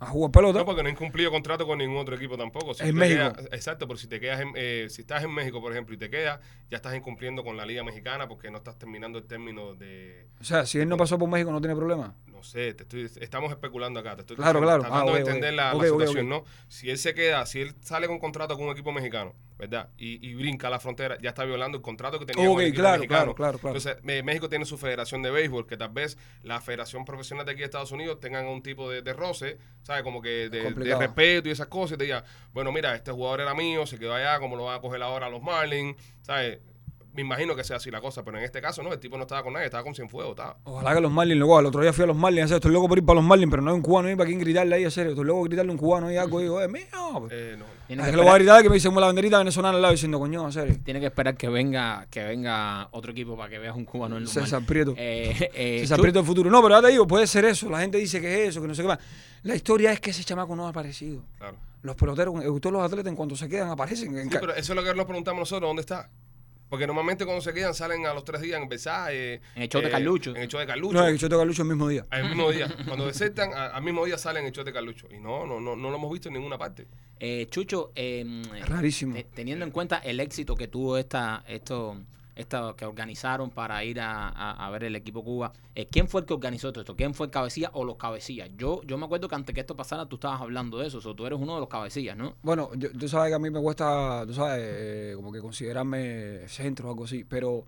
[0.00, 0.58] a jugar pelota.
[0.58, 2.74] No, porque no he incumplido contrato con ningún otro equipo tampoco.
[2.74, 3.32] Si En México.
[3.32, 5.98] quedas- exacto, pero si te quedas en, eh, si estás en México, por ejemplo, y
[5.98, 9.74] te quedas, ya estás incumpliendo con la Liga Mexicana porque no estás terminando el término
[9.74, 12.14] de, O sea, si él no pasó por México, no tiene problema.
[12.44, 14.82] No sé, te estoy, estamos especulando acá, te estoy Claro, claro.
[14.82, 16.28] tratando Ah, de entender la, situación.
[16.28, 16.44] ¿no?
[16.68, 19.88] Si él se queda, si él sale con contrato con un equipo mexicano, ¿verdad?
[19.96, 22.82] Y, y brinca la frontera, ya está violando el contrato que tenía con el equipo
[22.82, 23.34] claro, mexicano.
[23.34, 23.76] claro, claro.
[23.76, 27.60] Entonces, México tiene su federación de béisbol, que tal vez la federación profesional de aquí
[27.60, 30.02] de Estados Unidos tengan un tipo de, de roce, ¿sabes?
[30.02, 33.54] Como que de, respeto y esas cosas, y te diga, bueno, mira, este jugador era
[33.54, 36.58] mío, se quedó allá, como lo van a coger ahora los Marlins, ¿sabes?
[37.14, 39.22] Me imagino que sea así la cosa, pero en este caso no, el tipo no
[39.22, 40.56] estaba con nadie, estaba con Cienfuegos, estaba.
[40.64, 41.60] Ojalá que los Marlins cojan.
[41.60, 43.24] El otro día fui a los Marlins, a hacer, estoy loco por ir para los
[43.24, 45.12] Marlins, pero no hay un cubano ahí para quien gritarle ahí, en serio.
[45.12, 46.84] Estoy loco por gritarle a un cubano ahí algo y digo, es mío.
[47.30, 47.64] Eh, no.
[47.88, 49.82] Es que, que lo voy a esperar, gritar que me dicen la banderita venezolana al
[49.82, 50.76] lado diciendo, coño, en serio.
[50.82, 54.26] tiene que esperar que venga que venga otro equipo para que veas un cubano en
[54.26, 54.94] César Prieto.
[54.96, 56.50] Eh, eh, César Prieto del futuro.
[56.50, 57.70] No, pero ya te digo, puede ser eso.
[57.70, 58.98] La gente dice que es eso, que no sé qué más.
[59.44, 61.22] La historia es que ese chamaco no ha aparecido.
[61.38, 61.56] Claro.
[61.82, 64.16] Los peloteros, eh, todos los atletas, en cuanto se quedan, aparecen.
[64.16, 66.08] En Sí, pero eso es lo que nos preguntamos nosotros, ¿dónde está?
[66.68, 69.40] Porque normalmente cuando se quedan salen a los tres días en Versailles.
[69.54, 70.30] En el show de Carlucho.
[70.34, 70.94] En el show de Carlucho.
[70.98, 72.06] no, el Choto Galucho el mismo día.
[72.10, 72.68] Al mismo día.
[72.88, 75.06] Cuando desertan, a- al mismo día salen en el show de Carlucho.
[75.14, 76.86] Y no, no, no, no lo hemos visto en ninguna parte.
[77.20, 79.14] Eh, Chucho, eh, Rarísimo.
[79.14, 82.00] te- teniendo en cuenta el éxito que tuvo esta, esto,
[82.36, 86.22] esto que organizaron para ir a, a- a ver el equipo Cuba, eh, ¿quién fue
[86.22, 86.96] el que organizó todo esto?
[86.96, 88.50] ¿Quién fue el cabecilla o los cabecillas?
[88.56, 91.00] Yo, yo me acuerdo que antes que esto pasara tú estabas hablando de eso, o
[91.00, 92.34] sea, tú eres uno de los cabecillas, ¿no?
[92.42, 96.48] Bueno, yo- tú sabes que a mí me cuesta, tú sabes, eh, como que considerarme
[96.48, 97.64] centro o algo así, pero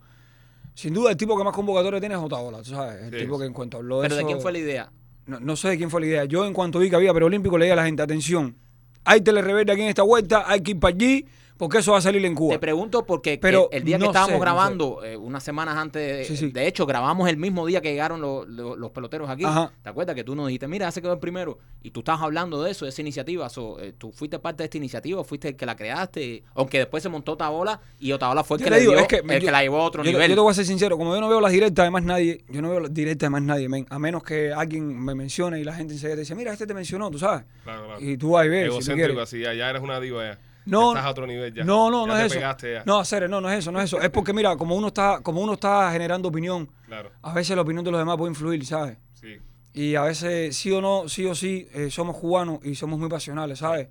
[0.75, 3.19] sin duda el tipo que más convocatoria tiene es Otaola, tú sabes, el Sí.
[3.25, 4.93] tipo que en cuanto habló de Pero ¿de quién fue la idea?
[5.27, 6.25] No, no sé de quién fue la idea.
[6.27, 8.57] Yo en cuanto vi que había preolímpico le dije a la gente, atención,
[9.05, 11.27] hay telereverde aquí en esta vuelta, hay que ir para allí,
[11.57, 12.55] porque eso va a salir en Cuba.
[12.55, 16.27] Te pregunto porque Pero el, día que estábamos sé, no grabando, eh, unas semanas antes,
[16.27, 16.51] Sí, sí.
[16.51, 19.45] de hecho, grabamos el mismo día que llegaron los, los- los peloteros aquí.
[19.45, 19.73] Ajá.
[19.83, 21.59] ¿Te acuerdas que tú nos dijiste, mira, ese quedó el primero?
[21.83, 23.49] Y tú estabas hablando de eso, de esa iniciativa.
[23.49, 25.23] So, eh, ¿Tú fuiste parte de esta iniciativa?
[25.25, 26.43] ¿Fuiste el que la creaste?
[26.55, 29.09] Aunque después se montó Otaola y Otaola fue el Yo que le digo, dio, es
[29.09, 30.29] que el que la llevó a otro yo, nivel.
[30.31, 32.45] yo te voy a ser sincero, como yo no veo las directas de más nadie,
[32.49, 35.61] yo no veo las directas de más nadie, men, a menos que alguien me mencione
[35.61, 37.45] y la gente enseguida te dice, mira, este te mencionó, tú sabes.
[37.65, 38.01] Claro, claro.
[38.01, 39.23] Y tú vas y ves, si Egocéntrico quieres.
[39.29, 40.39] así, ya, ya eres una diva ya.
[40.67, 41.65] No, Estás a otro nivel ya.
[41.65, 42.35] No, no, Ya no te es eso.
[42.37, 42.83] pegaste ya.
[42.85, 44.01] No, Ceres, no, no es eso, no es eso.
[44.01, 47.63] Es porque, mira, como uno está, como uno está generando opinión, Claro, a veces la
[47.63, 48.99] opinión de los demás puede influir, ¿sabes?
[49.15, 49.39] sí.
[49.73, 53.09] Y a veces, sí o no, sí o sí, eh, somos cubanos y somos muy
[53.11, 53.89] pasionales, ¿sabes?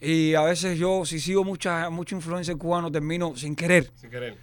[0.00, 4.36] Y a veces yo, si sigo mucha, mucha influencia cubano, termino sin querer, Sin querer.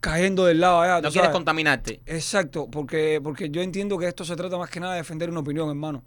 [0.00, 0.94] cayendo del lado allá.
[0.96, 1.32] no ¿tú quieres sabes?
[1.32, 2.00] contaminarte.
[2.06, 5.40] Exacto, porque, porque yo entiendo que esto se trata más que nada de defender una
[5.40, 6.02] opinión, hermano.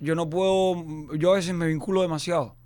[0.00, 2.56] Yo no puedo, yo a veces me vinculo demasiado.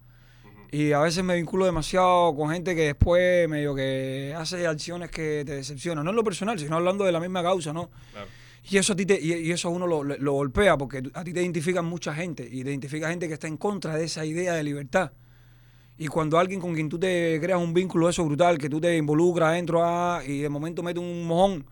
[0.73, 5.45] Y a veces me vinculo demasiado con gente que después medio que hace acciones que
[5.45, 6.03] te decepcionan.
[6.03, 7.91] No en lo personal, sino hablando de la misma causa, ¿no?
[8.11, 8.27] Claro.
[8.71, 11.25] Y eso a ti te, y, y eso a uno lo, lo golpea porque a
[11.25, 14.25] ti te identifican mucha gente y te identifica gente que está en contra de esa
[14.25, 15.13] idea de libertad.
[15.99, 18.97] Y cuando alguien con quien tú te creas un vínculo eso brutal, que tú te
[18.97, 21.67] involucras adentro ah, y de momento metes un mojón.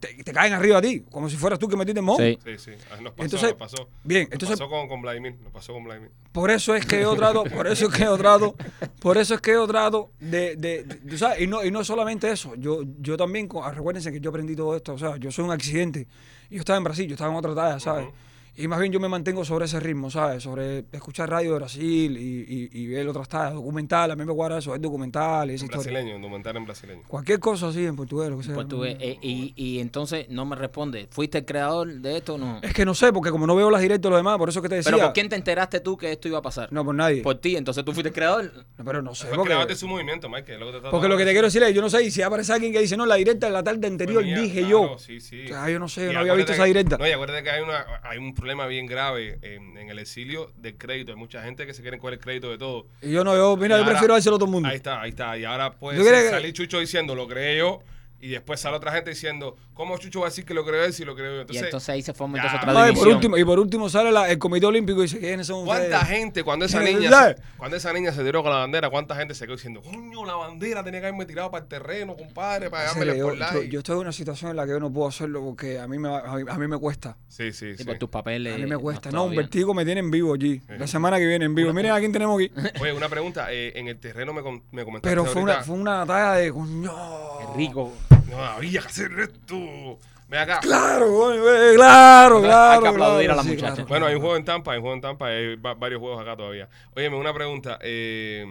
[0.00, 2.24] Te, te caen arriba a ti, como si fueras tú que metiste el mojón.
[2.24, 2.38] Sí.
[2.44, 2.70] Sí, sí.
[2.90, 3.88] Ah, Nos pasó, Entonces, nos pasó.
[4.02, 5.36] Bien, Nos entonces pasó con, con Vladimir.
[5.42, 6.10] Nos pasó con Vladimir.
[6.32, 8.54] por eso es que yo trato, por eso es que yo trato,
[9.00, 11.84] por eso es que yo trato de, de, de- tú sabes, y no, y no
[11.84, 15.44] solamente eso, yo, yo también, recuérdense que yo aprendí todo esto, o sea, yo soy
[15.44, 16.06] un accidente,
[16.50, 18.08] yo estaba en Brasil, yo estaba en otra talla, ¿sabes?
[18.56, 20.42] Y más bien yo me mantengo sobre ese ritmo, ¿sabes?
[20.42, 24.32] Sobre escuchar radio de Brasil y, y, y ver otras tallas, documental, a mí me
[24.32, 25.76] guarda eso, es documental historia.
[25.76, 27.02] brasileño, en documental en brasileño.
[27.08, 28.54] Cualquier cosa así en portugués, lo que sea.
[28.54, 28.96] Portugués.
[29.00, 31.08] Eh, y, y entonces no me responde.
[31.10, 32.60] ¿Fuiste el creador de esto o no?
[32.62, 34.62] Es que no sé, porque como no veo las directas de los demás, por eso
[34.62, 34.92] que te decía.
[34.92, 36.72] Pero ¿por quién te enteraste tú que esto iba a pasar?
[36.72, 37.22] No, por nadie.
[37.22, 38.52] Por ti, entonces tú fuiste el creador.
[38.78, 40.54] No, pero no sé, porque, creador de su movimiento, Mike.
[40.54, 42.10] es lo que te porque lo que te quiero decir es, yo no sé, y
[42.10, 44.40] si aparece alguien que dice, no, la directa de la tarde de anterior decir.
[44.40, 44.98] dije Claro, yo.
[44.98, 45.44] Sí, sí.
[45.44, 46.96] O sea, yo no sé, Y no había visto esa directa.
[46.98, 50.50] No, y acuérdate que hay, una, hay un problema bien grave en, en el exilio
[50.58, 51.12] del crédito.
[51.12, 52.86] Hay mucha gente que se quiere coger el crédito de todo.
[53.00, 54.68] Y yo no, yo, mira, Y yo ahora- prefiero dárselo a todo el mundo.
[54.68, 55.38] Ahí está, ahí está.
[55.38, 57.82] Y ahora puede ¿Tú ser- crees que- salir Chucho diciendo, lo creé yo.
[58.24, 60.94] Y después sale otra gente diciendo, ¿cómo Chucho va a decir que lo creó él
[60.94, 61.36] si lo creó yo?
[61.36, 63.88] y Entonces, entonces ahí se forma entonces otra No, y, por último, y por último
[63.90, 65.90] sale la- el Comité Olímpico y dice, ¿quiénes son ustedes?
[65.90, 68.88] ¿Cuánta gente cuando esa ¿Quiénes niña se, cuando esa niña se tiró con la bandera,
[68.88, 72.16] cuánta gente se quedó diciendo, coño, la bandera tenía que haberme tirado para el terreno,
[72.16, 74.80] compadre, para serio, por yo, yo, yo estoy en una situación en la que yo
[74.80, 77.18] no puedo hacerlo porque a mí me, va- a mí, a mí me cuesta.
[77.28, 78.54] Sí, sí, Sí, por tus papeles.
[78.54, 79.10] A mí me cuesta.
[79.10, 80.62] No, un vertigo me tiene en vivo allí.
[80.78, 81.74] La semana que viene en vivo.
[81.74, 82.50] Miren a quién tenemos aquí.
[82.80, 84.40] Oye, una pregunta, eh, en el terreno me,
[84.72, 86.92] me comentaste Pero fue una, fue una talla de coño.
[87.40, 87.92] Qué rico.
[88.30, 89.98] No había que hacer esto.
[90.28, 90.60] Ven acá.
[90.60, 92.88] Claro, coño, eh, claro, Hay que claro.
[92.88, 93.74] aplaudir claro, a la sí, muchacha.
[93.74, 93.88] claro.
[93.88, 96.20] Bueno, hay un juego en Tampa, hay un juego en Tampa, hay va- varios juegos
[96.20, 96.68] acá todavía.
[96.96, 97.78] Óyeme, una pregunta.
[97.82, 98.46] eh,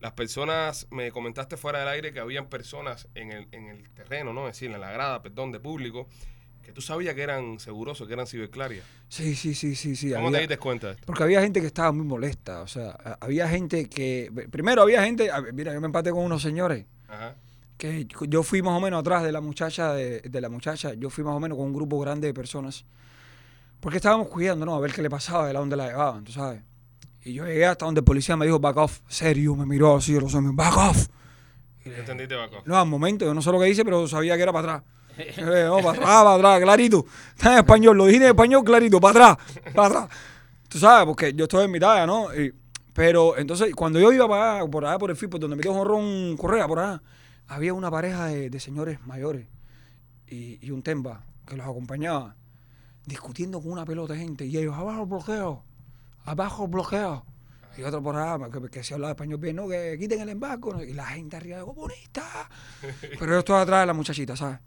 [0.00, 4.32] las personas, me comentaste fuera del aire que habían personas en el, en el terreno,
[4.32, 4.48] ¿no?
[4.48, 6.08] Es decir, en la grada, perdón, de público,
[6.64, 8.84] que tú sabías que eran segurosos, que eran ciberclarias.
[9.08, 10.10] Sí, sí, sí, sí, sí.
[10.12, 11.06] ¿Cómo había- te diste cuenta de esto?
[11.06, 12.62] Porque había gente que estaba muy molesta.
[12.62, 14.30] O sea, a- había gente que.
[14.50, 15.30] Primero había gente.
[15.30, 16.84] a Mira, yo me empaté con unos señores.
[17.08, 17.36] Ajá.
[17.78, 21.10] Que yo fui más o menos atrás de la muchacha de, de la muchacha yo
[21.10, 22.84] fui más o menos con un grupo grande de personas
[23.80, 26.32] porque estábamos cuidando no a ver qué le pasaba de la donde la llevaban tú
[26.32, 26.62] sabes.
[27.24, 30.12] Y yo llegué hasta donde el policía me dijo back off serio me miró así
[30.18, 31.06] los ojos back off
[31.82, 32.62] ¿Qué entendiste, Baco?
[32.64, 34.82] no al momento yo no sé lo que hice pero sabía que era para atrás.
[35.38, 37.04] No, para atrás para atrás clarito
[37.36, 40.08] está en español lo dije en español clarito para atrás para atrás.
[40.68, 42.54] Tú sabes porque yo estoy en mi talla no Y-
[42.94, 45.62] pero entonces cuando yo iba para allá, por allá por el FIP por donde me
[45.62, 47.02] dio Jorrón Correa por allá
[47.48, 49.46] había una pareja de, de señores mayores
[50.26, 52.36] y, y un temba que los acompañaba
[53.06, 55.64] discutiendo con una pelota de gente y ellos abajo el bloqueo
[56.24, 57.24] abajo el bloqueo
[57.76, 60.72] y otro por allá que, que se hablaba español bien no que quiten el embarco
[60.72, 60.82] ¿no?
[60.82, 62.22] y la gente arriba de comunista
[63.18, 64.58] pero yo estoy atrás de la muchachita ¿sabes?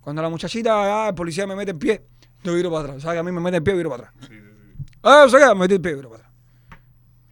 [0.00, 2.06] cuando la muchachita ah, el policía me mete el pie
[2.42, 3.20] yo viro para atrás ¿sabes?
[3.20, 4.40] a mí me mete el pie viro para atrás Sí, sí,
[4.78, 4.84] sí.
[5.02, 5.48] ah ¿sabes?
[5.48, 6.32] me metí el pie viro para atrás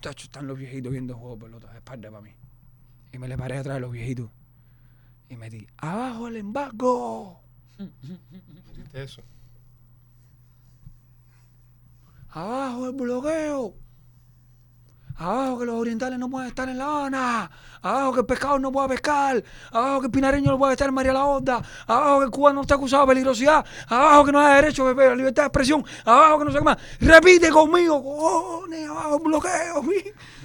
[0.03, 2.31] Chacho, están los viejitos viendo juego de pelota de espalda para mí
[3.13, 4.31] y me le paré atrás de los viejitos
[5.31, 7.41] y metí abajo el embargo
[7.79, 9.23] ¿Entendiste eso?
[12.29, 13.75] Abajo el bloqueo.
[15.21, 17.51] Abajo que los orientales no pueden estar en La Habana.
[17.83, 19.45] Abajo que el pescador no puede pescar.
[19.71, 21.63] Abajo que el pinareño no puede estar en María la Honda.
[21.87, 23.63] Abajo que el cubano no está acusado de peligrosidad.
[23.87, 25.85] Abajo que no hay derecho a la libertad de expresión.
[26.07, 26.79] Abajo que no sé qué más.
[27.01, 28.03] Repite conmigo.
[28.03, 29.83] Cojones, abajo el bloqueo.
[29.83, 29.97] mi.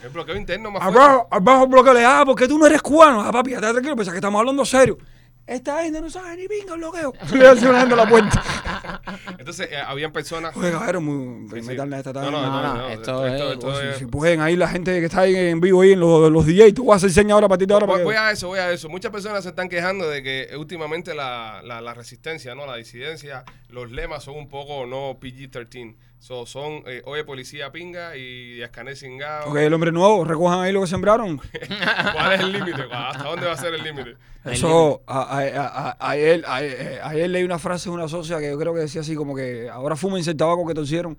[0.04, 1.00] El bloqueo interno más fuerte.
[1.00, 1.94] Abajo, abajo el bloqueo.
[1.94, 3.22] Le ah, porque tú no eres cubano.
[3.22, 3.96] Ah, papi, estate tranquilo.
[3.96, 4.98] Pensás que estamos hablando serio.
[5.48, 7.14] Esta gente no sabe ni pinga el bloqueo.
[7.34, 8.44] Le hace una gente a la puerta.
[9.38, 10.58] Entonces, eh, habían personas...
[10.58, 11.68] Oye, cabrón, muy, Sí, sí.
[11.68, 12.32] meterle a esta tarde.
[12.32, 14.56] No, no, No, no, no, no, esto es- esto O si, es- si pueden, ahí
[14.56, 16.98] la gente que está ahí en vivo ahí en los, los DJs, tú vas a
[17.06, 17.86] hacer señas ahora a partir de ahora.
[17.86, 18.90] Voy, para voy a eso, voy a eso.
[18.90, 22.66] Muchas personas se están quejando de que últimamente la, la, la resistencia, ¿no?
[22.66, 25.96] La disidencia, los lemas son un poco no PG-13.
[26.26, 29.48] So, son, eh, oye, policía pinga y escané cingado.
[29.52, 31.38] Ok, el hombre nuevo, recojan ahí lo que sembraron.
[32.14, 32.82] ¿Cuál es el límite?
[32.92, 34.16] ¿Hasta dónde va a ser el límite?
[34.44, 38.50] Eso, a, a, a- a- ayer, ayer, ayer leí una frase de una socia que
[38.50, 41.16] yo creo que decía así como que ahora fúmense el tabaco que torcieron.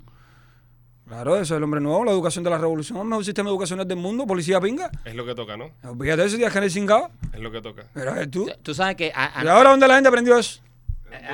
[1.07, 3.87] Claro, eso es el hombre nuevo, la educación de la revolución, el mejor sistema educacional
[3.87, 4.90] del mundo, policía pinga.
[5.05, 5.71] Es lo que toca, ¿no?
[5.88, 7.11] Olvídate de ese día que cingado.
[7.33, 7.85] Es lo que toca.
[7.95, 8.51] Pero a ver tú.
[8.61, 10.62] Tú sabes que a- a- ¿Y ahora dónde la gente aprendió eso?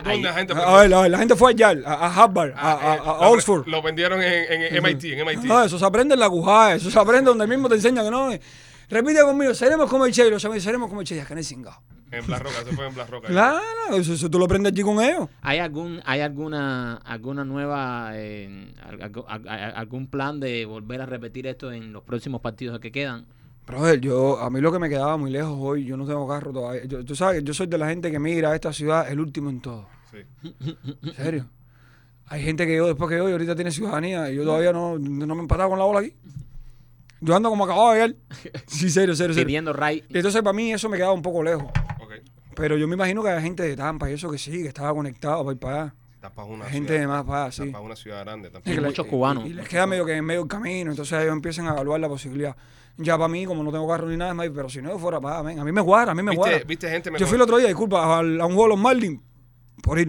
[0.05, 2.53] ¿Dónde la gente A ver, a ver, la gente fue a Yale, a, a Harvard,
[2.57, 3.67] a, a- a Eh, lo- Oxford.
[3.67, 5.45] Lo vendieron en, en MIT, en MIT.
[5.45, 8.03] No, eso se aprende en la cujada, eso se aprende donde el mismo te enseña
[8.03, 8.33] que no.
[8.33, 8.41] eh.
[8.89, 11.41] Repite conmigo, seremos como el Che, los amigos, seremos como el Che, ya que no
[11.41, 11.81] es cingado.
[12.11, 13.29] En Blas Roca, se fue en Blas Roca.
[13.29, 13.61] Claro,
[13.93, 15.29] eso, eso tú lo aprendes allí con ellos.
[15.41, 18.75] ¿Hay algún hay alguna alguna nueva eh,
[19.75, 23.27] algún plan de volver a repetir esto en los próximos partidos que quedan?
[23.67, 26.53] Brother, yo, a mí lo que me quedaba muy lejos hoy, yo no tengo carro
[26.53, 26.85] todavía.
[26.85, 29.51] Yo- tú sabes, yo soy de la gente que migra a esta ciudad el último
[29.51, 29.87] en todo.
[30.11, 30.19] Sí.
[31.03, 31.47] ¿En serio?
[32.27, 34.99] Hay gente que yo, después que yo, y ahorita tiene ciudadanía, y yo todavía no,
[34.99, 36.15] no me he empatado con la bola aquí.
[37.21, 38.17] Yo ando como acabado de llegar.
[38.67, 39.47] Sí, serio, serio, serio.
[39.47, 40.03] Pidiendo Ray.
[40.09, 41.71] Entonces para mí eso me quedaba un poco lejos.
[42.57, 44.93] Pero yo me imagino que hay gente de Tampa y eso que sí, que estaba
[44.93, 45.95] conectado para ir para allá.
[46.23, 47.63] Tampa es una Hay gente ciudad, de más para sí.
[47.65, 48.49] Tampa es una ciudad grande.
[48.51, 48.71] Tampa.
[48.71, 49.45] Y le- muchos cubanos.
[49.45, 52.01] Y, y les queda medio que en medio del camino, entonces ellos empiezan a evaluar
[52.01, 52.57] la posibilidad.
[52.97, 54.99] Ya para mí, como no tengo carro ni nada, es más, pero si no yo
[54.99, 56.59] fuera para a mí me guarda, a mí me guarda.
[56.67, 59.21] ¿Viste, gente me Yo fui el otro día, disculpa, a, un juego de los Marlins
[59.83, 60.09] por ir.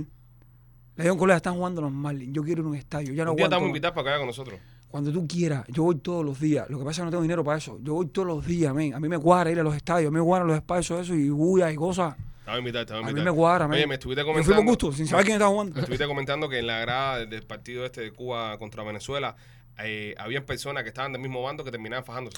[0.95, 3.13] Le digo a un colega, están jugando los Marlins, yo quiero ir a un estadio,
[3.13, 3.67] ya no aguanto más".
[3.67, 4.59] invitar para que vaya con nosotros.
[4.89, 6.69] Cuando tú quieras, yo voy todos los días.
[6.69, 7.79] Lo que pasa es que no tengo dinero para eso.
[7.81, 8.93] Yo voy todos los días, men.
[8.93, 11.15] A mí me cuadra ir a los estadios, a mí me cuadran los espacios, eso,
[11.15, 12.15] y bulla y cosas.
[12.43, 13.67] Te vamos a invitar, te vamos A mí me cuadra.
[13.67, 14.55] Oye, me estuviste Yo fui comentando.
[14.57, 15.75] por gusto, sin saber quién estaba jugando.
[15.75, 19.35] Me estuviste comentando que en la grada del- partido este de Cuba contra Venezuela
[19.79, 22.37] eh, habían personas que estaban del mismo bando que terminaban fajándose.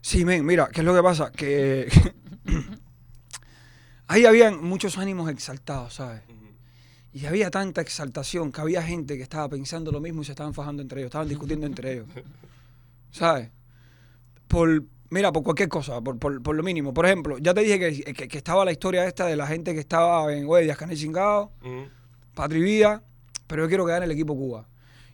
[0.00, 1.30] Sí, men, mira, ¿qué es lo que pasa?
[1.30, 1.86] Que
[4.08, 6.22] ahí habían muchos ánimos exaltados, ¿sabes?
[7.12, 10.54] Y había tanta exaltación que había gente que estaba pensando lo mismo y se estaban
[10.54, 12.06] fajando entre ellos, estaban discutiendo entre ellos.
[13.10, 13.50] ¿Sabes?
[14.48, 16.92] Por, mira, por cualquier cosa, por, por- por lo mínimo.
[16.94, 19.74] Por ejemplo, ya te dije que, que- que estaba la historia esta de la gente
[19.74, 20.96] que estaba en Huellas, Canel.
[22.34, 23.02] Patri Villa,
[23.46, 24.66] pero yo quiero quedar en el equipo Cuba.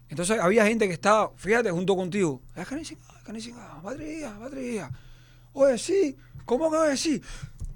[0.08, 2.40] Entonces había gente que estaba, fíjate, junto contigo.
[3.24, 4.90] Canel Cingado, Canel Cingado, Patri Villa.
[5.52, 7.20] Oye, sí, ¿cómo que oye, sí?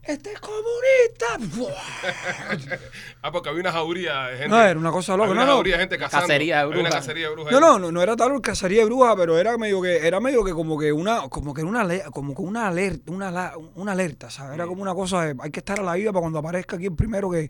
[0.05, 1.39] Este es comunista.
[3.25, 4.49] Ah, porque había una jauría de gente.
[4.49, 5.31] No, era una cosa loca.
[5.31, 5.53] Había una no.
[5.53, 6.27] jauría de gente cazando.
[6.27, 7.01] cacería de Había una brujas.
[7.07, 7.53] cacería de brujas.
[7.53, 10.45] No, no, no, no era tal cacería de brujas, pero era medio que, era medio
[10.45, 14.55] que como que una, como que una, como que una alerta, una, una alerta, ¿sabes?
[14.55, 16.87] Era como una cosa de, hay que estar a la vida para cuando aparezca aquí
[16.87, 17.49] el primero que.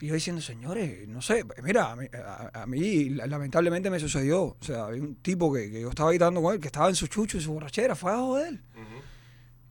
[0.00, 4.42] Y yo diciendo, señores, no sé, mira, a mí, a- a mí, lamentablemente me sucedió.
[4.42, 6.94] O sea, había un tipo que, que yo estaba gritando con él, que estaba en
[6.96, 8.60] su chucho y su borrachera, fue a joder.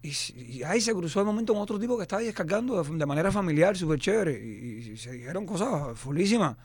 [0.03, 3.05] Y, y ahí se cruzó el momento con otro tipo que estaba descargando de, de
[3.05, 4.33] manera familiar, súper chévere.
[4.33, 6.57] Y, y se dijeron cosas fulísimas.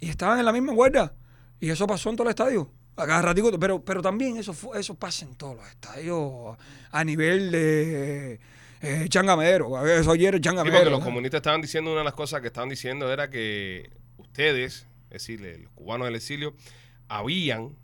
[0.00, 1.12] Y estaban en la misma guardia.
[1.60, 2.70] Y eso pasó en todo el estadio.
[2.96, 3.34] A cada.
[3.34, 6.56] Pero, pero también eso, eso pasa en todos los estadios
[6.90, 8.40] a nivel de
[8.80, 9.86] eh, changamero.
[9.86, 10.76] Eso ayer Sí, changamero.
[10.76, 14.86] porque los comunistas estaban diciendo una de las cosas que estaban diciendo era que ustedes,
[15.10, 16.54] es decir, los cubanos del exilio,
[17.08, 17.76] habían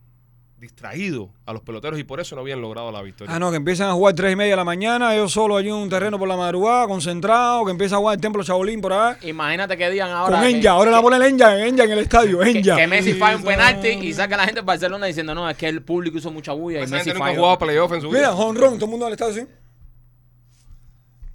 [0.65, 3.35] distraído a los peloteros y por eso no habían logrado la victoria.
[3.35, 5.69] Ah, no, que empiezan a jugar tres y media de la mañana, ellos solo allí
[5.69, 8.93] en un terreno por la madrugada, concentrados, que empieza a jugar el templo Chabolín por
[8.93, 9.15] ahí.
[9.23, 10.37] Imagínate que digan ahora.
[10.39, 12.77] Con que- Enya, ahora la pone el Enya, Enya en el estadio, que, Enya.
[12.77, 15.57] que Messi falla un penalti y saca a la gente de Barcelona diciendo, no, es
[15.57, 18.09] que el público hizo mucha bulla y Esa Messi gente nunca jugado playoff en su
[18.09, 18.19] vida.
[18.19, 19.49] Mira, honrón, todo el mundo en el estadio, ¿sí?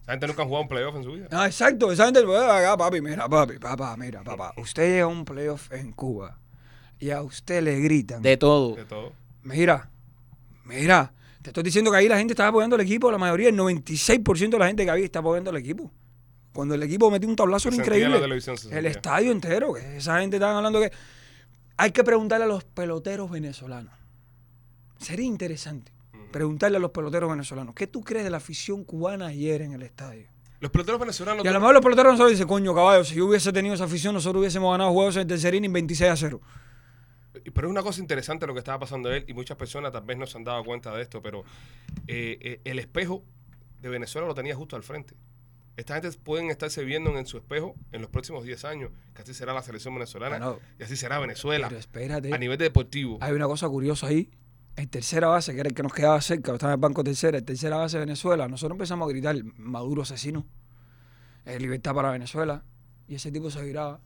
[0.01, 1.27] Esa gente nunca ha jugado un playoff en su vida.
[1.31, 4.53] Ah, exacto, esa gente, acá, papi, mira, papi, papá, mira, papá.
[4.57, 6.37] Usted llega a un playoff en Cuba
[6.99, 8.21] y a usted le gritan.
[8.21, 8.75] De todo.
[8.75, 9.13] De todo.
[9.43, 9.89] Mira,
[10.65, 13.57] mira, te estoy diciendo que ahí la gente estaba apoyando al equipo, la mayoría, el
[13.57, 15.91] 96% de la gente que había está apoyando al equipo.
[16.53, 18.19] Cuando el equipo metió un tablazo era increíble.
[18.71, 20.91] El estadio entero, que esa gente estaban hablando que
[21.77, 23.93] hay que preguntarle a los peloteros venezolanos.
[24.97, 25.93] Sería interesante
[26.31, 29.81] preguntarle a los peloteros venezolanos, ¿qué tú crees de la afición cubana ayer en el
[29.81, 30.27] estadio?
[30.59, 31.45] Los peloteros venezolanos.
[31.45, 33.85] Y a lo mejor los peloteros venezolanos dicen, coño, caballo, si yo hubiese tenido esa
[33.85, 36.41] afición, nosotros hubiésemos ganado juegos en el tercer inning 26 a 0.
[37.31, 40.17] Pero es una cosa interesante lo que estaba pasando él y muchas personas tal vez
[40.17, 41.43] no se han dado cuenta de esto, pero
[42.07, 43.23] eh, eh, el espejo
[43.81, 45.15] de Venezuela lo tenía justo al frente.
[45.77, 49.33] Esta gente pueden estarse viendo en su espejo en los próximos 10 años, que así
[49.33, 52.33] será la selección venezolana Bueno, y así será Venezuela Pero espérate.
[52.33, 53.17] a nivel deportivo.
[53.21, 54.29] Hay una cosa curiosa ahí.
[54.75, 57.37] En tercera base, que era el que nos quedaba cerca, estaba en el banco tercera,
[57.37, 60.45] en tercera base de Venezuela, nosotros empezamos a gritar Maduro asesino,
[61.59, 62.63] libertad para Venezuela,
[63.07, 63.99] y ese tipo se viraba.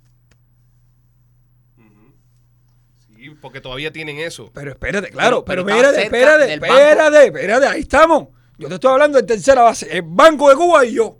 [3.41, 4.49] Porque todavía tienen eso.
[4.53, 8.27] Pero espérate, claro, Pero- pero, pero espérate, espérate, espérate, espérate, ahí estamos.
[8.57, 11.19] Yo te estoy hablando de tercera base, el Banco de Cuba y yo.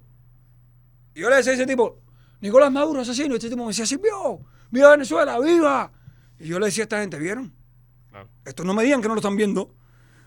[1.15, 1.99] Y yo le decía a ese tipo,
[2.41, 5.91] Nicolás Maduro asesino, y este tipo me decía, Silvio, viva Venezuela, viva.
[6.39, 7.53] Y yo le decía a esta gente, ¿vieron?
[8.09, 8.29] Claro.
[8.45, 9.73] Esto no me digan que no lo están viendo.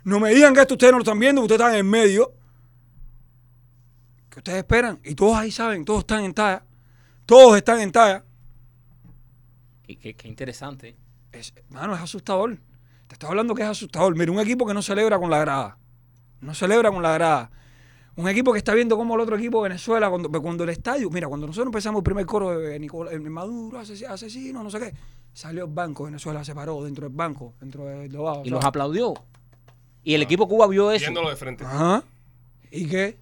[0.04, 2.32] No me digan que esto ustedes no lo están viendo, ustedes están en medio.
[4.30, 5.00] Que ustedes esperan.
[5.04, 6.64] Y todos ahí saben, todos están en talla.
[7.24, 8.24] Todos están en talla.
[9.82, 10.96] Qué, qué- qué interesante.
[11.38, 12.56] Es, mano, es asustador.
[13.06, 14.16] Te estaba hablando que es asustador.
[14.16, 15.78] Mira, un equipo que no celebra con la grada.
[16.40, 17.50] No celebra con la grada.
[18.16, 21.10] Un equipo que está viendo cómo el otro equipo de Venezuela, cuando, cuando el estadio,
[21.10, 24.94] mira, cuando nosotros empezamos el primer coro de Nicolás, Maduro, asesino, asesino, no sé qué,
[25.34, 28.36] salió el banco, Venezuela se paró dentro del banco, dentro del Dobao.
[28.36, 28.52] Y ¿sabes?
[28.52, 29.12] los aplaudió.
[30.02, 31.02] Y el equipo Cuba vio eso.
[31.04, 31.64] Viéndolo de frente.
[31.64, 32.04] Ajá.
[32.70, 33.18] ¿Y qué?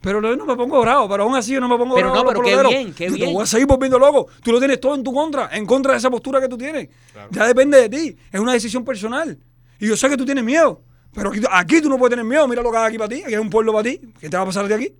[0.00, 2.24] Pero yo no me pongo bravo, pero aún así yo no me pongo Pero bravo.
[2.24, 2.84] no, con los pero qué peloteros.
[2.84, 3.28] bien, qué Yo bien.
[3.28, 4.28] Te voy a seguir volviendo loco.
[4.42, 6.88] Tú lo tienes todo en tu contra, en contra de esa postura que tú tienes.
[7.12, 7.28] Claro.
[7.32, 8.16] Ya depende de ti.
[8.32, 9.38] Es una decisión personal.
[9.78, 10.82] Y yo sé que tú tienes miedo.
[11.12, 12.48] Pero aquí, aquí tú no puedes tener miedo.
[12.48, 13.22] Mira lo que hay aquí para ti.
[13.24, 14.00] Aquí hay un pueblo para ti.
[14.20, 14.94] ¿Qué te va a pasar de aquí?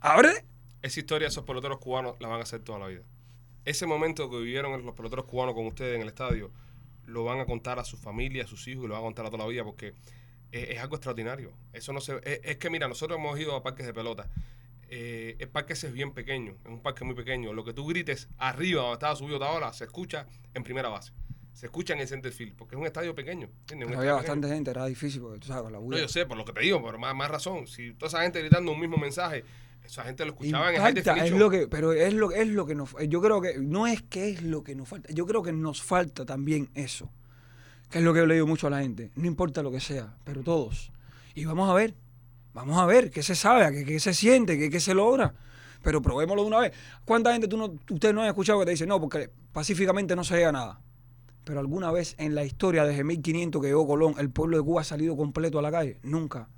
[0.00, 0.44] Ábrete.
[0.82, 3.02] Esa historia esos peloteros cubanos la van a hacer toda la vida.
[3.64, 6.50] Ese momento que vivieron los peloteros cubanos con ustedes en el estadio,
[7.04, 9.26] lo van a contar a su familia, a sus hijos y lo van a contar
[9.26, 9.92] a toda la vida porque
[10.62, 11.52] es, es algo extraordinario.
[11.72, 14.28] Eso no se es, es que mira, nosotros hemos ido a parques de pelota.
[14.88, 17.52] Eh, el parque ese es bien pequeño, es un parque muy pequeño.
[17.52, 21.12] Lo que tú grites arriba donde estaba subido Taola se escucha en primera base.
[21.52, 23.48] se escucha en el center field, porque es un estadio pequeño.
[23.48, 24.14] había estadio pequeño.
[24.14, 26.52] bastante gente, era difícil porque tú sabes, con la No, yo sé, por lo que
[26.52, 27.66] te digo, pero más, más razón.
[27.66, 29.42] Si toda esa gente gritando un mismo mensaje,
[29.86, 32.66] esa gente lo escuchaba en el Impacta, es lo que, pero es lo, es lo
[32.66, 35.42] que nos yo creo que no es que es lo que nos falta, yo creo
[35.42, 37.10] que nos falta también eso,
[37.90, 40.16] que es lo que he leído mucho a la gente, no importa lo que sea,
[40.24, 40.92] pero todos.
[41.34, 41.94] Y vamos a ver,
[42.54, 45.34] vamos a ver qué se sabe, qué, qué se siente, qué, qué se logra.
[45.82, 46.72] Pero probémoslo de una vez.
[47.04, 50.24] ¿Cuánta gente tú no, ustedes no han escuchado que te dice, no, porque pacíficamente no
[50.24, 50.80] se llega a nada?
[51.44, 54.80] Pero alguna vez en la historia desde 1500 que llegó Colón, el pueblo de Cuba
[54.80, 56.00] ha salido completo a la calle.
[56.02, 56.48] Nunca.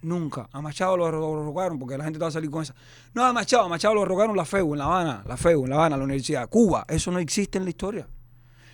[0.00, 0.48] Nunca.
[0.52, 2.74] A Machado lo derrocaron porque la gente estaba a salir con esa.
[3.12, 5.70] No, a Machado, a Machado lo derrocaron la FEU en La Habana, la FEU en
[5.70, 6.48] La Habana, la Universidad.
[6.48, 8.08] Cuba, eso no existe en la historia.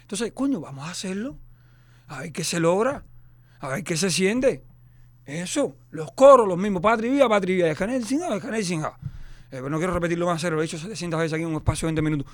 [0.03, 1.39] Entonces, coño, vamos a hacerlo.
[2.13, 3.05] A ver qué se logra.
[3.61, 4.63] A ver qué se siente.
[5.25, 5.77] Eso.
[5.91, 6.83] Los coros, los mismos.
[6.83, 7.71] Patria y vida, patria y vida.
[7.71, 8.93] Escanel sin A, escanel sin A.
[9.51, 10.57] Eh, no quiero repetirlo más, cero.
[10.57, 12.33] Lo he dicho 700 veces aquí en un espacio de 20 minutos.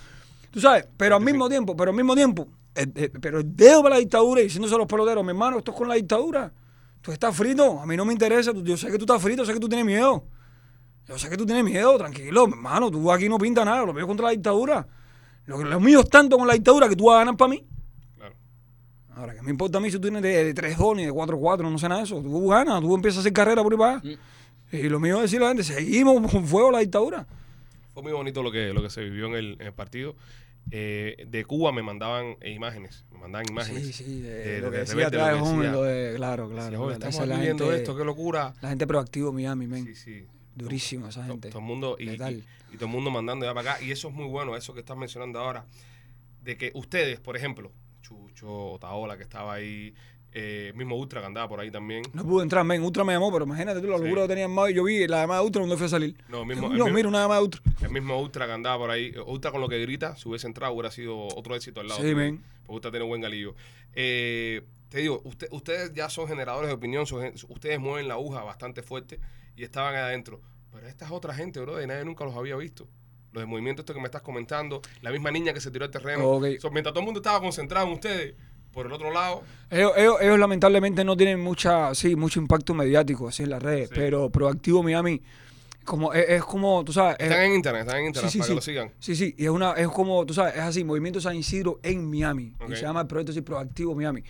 [0.50, 3.82] Tú sabes, pero al mismo tiempo, pero al mismo tiempo, eh, eh, pero el dedo
[3.82, 6.52] para la dictadura y diciéndose a los peloteros, mi hermano, esto es con la dictadura.
[7.00, 9.52] Tú estás frito, a mí no me interesa, yo sé que tú estás frito, sé
[9.52, 10.24] que tú tienes miedo.
[11.06, 13.98] Yo sé que tú tienes miedo, tranquilo, mi hermano, tú aquí no pintas nada, lo
[13.98, 14.86] es contra la dictadura.
[15.46, 17.66] Lo, lo mío es tanto con la dictadura que tú vas a ganar para mí.
[19.18, 21.70] Ahora, ¿qué me importa a mí si tú tienes de, de 3-2 ni de 4-4?
[21.70, 22.20] No sé nada de eso.
[22.22, 24.18] Tú ganas, tú empiezas a hacer carrera por ahí para allá.
[24.70, 27.26] Y lo mío es decirle a la gente, seguimos con fuego la dictadura.
[27.94, 30.14] Fue muy bonito lo que, lo que se vivió en el, en el partido.
[30.70, 33.86] Eh, de Cuba me mandaban eh, imágenes, me mandaban imágenes.
[33.86, 35.72] Sí, sí, de, de- lo que de decía Rebelde, lo atrás, que decía.
[35.72, 36.64] lo de, claro, claro.
[36.64, 36.92] Decía, "Oye, claro.
[36.92, 38.54] estamos Esa es la aquí viendo gente- esto, qué locura.
[38.60, 39.84] La gente proactivo Miami, men.
[39.86, 40.26] Sí, sí.
[40.54, 41.48] Durísimo esa gente.
[41.48, 42.28] Todo el mundo y- y todo
[42.86, 43.82] el mundo mandando ya para acá.
[43.84, 45.64] Y eso es muy bueno, eso que estás mencionando ahora.
[46.44, 47.72] De que ustedes, por ejemplo,
[48.08, 49.94] Chucho, Otaola, que estaba ahí,
[50.32, 52.02] eh, mismo Ultra que andaba por ahí también.
[52.12, 52.82] No pude entrar, men.
[52.82, 54.04] Ultra me llamó, pero imagínate tú la Sí.
[54.04, 54.74] locura que tenía en Mayo.
[54.76, 56.16] Yo vi la llamada de Ultra cuando fui a salir.
[56.28, 57.60] No, mismo, no, mira, una llamada de Ultra.
[57.82, 59.12] El mismo Ultra que andaba por ahí.
[59.26, 62.00] Ultra con lo que grita, si hubiese entrado, hubiera sido otro éxito al lado.
[62.02, 62.38] Sí, men.
[62.62, 63.54] Porque Ultra tiene buen galillo.
[63.94, 68.42] Eh, te digo, usted- ustedes ya son generadores de opinión, son ustedes mueven la aguja
[68.42, 69.18] bastante fuerte
[69.56, 70.40] y estaban ahí adentro.
[70.72, 72.86] Pero esta es otra gente, bro, de nadie nunca los había visto.
[73.32, 75.90] Los de movimiento esto que me estás comentando, la misma niña que se tiró al
[75.90, 76.40] terreno.
[76.40, 76.60] Mientras
[76.92, 78.34] todo el mundo estaba concentrado en ustedes,
[78.72, 83.28] por el otro lado, Ellos, ellos, ellos lamentablemente no tienen mucha, sí, mucho impacto mediático
[83.28, 83.94] así en las redes, Sí.
[83.96, 85.20] pero Proactivo Miami,
[85.84, 88.46] como es, es como, tú sabes, es- están en internet, están en internet sí, para
[88.46, 88.50] sí.
[88.50, 88.92] que lo sigan.
[88.98, 92.08] Sí, sí, y es una, es como, tú sabes, es así, Movimiento San Isidro en
[92.08, 92.54] Miami.
[92.68, 94.22] Y se llama el proyecto así, Proactivo Miami.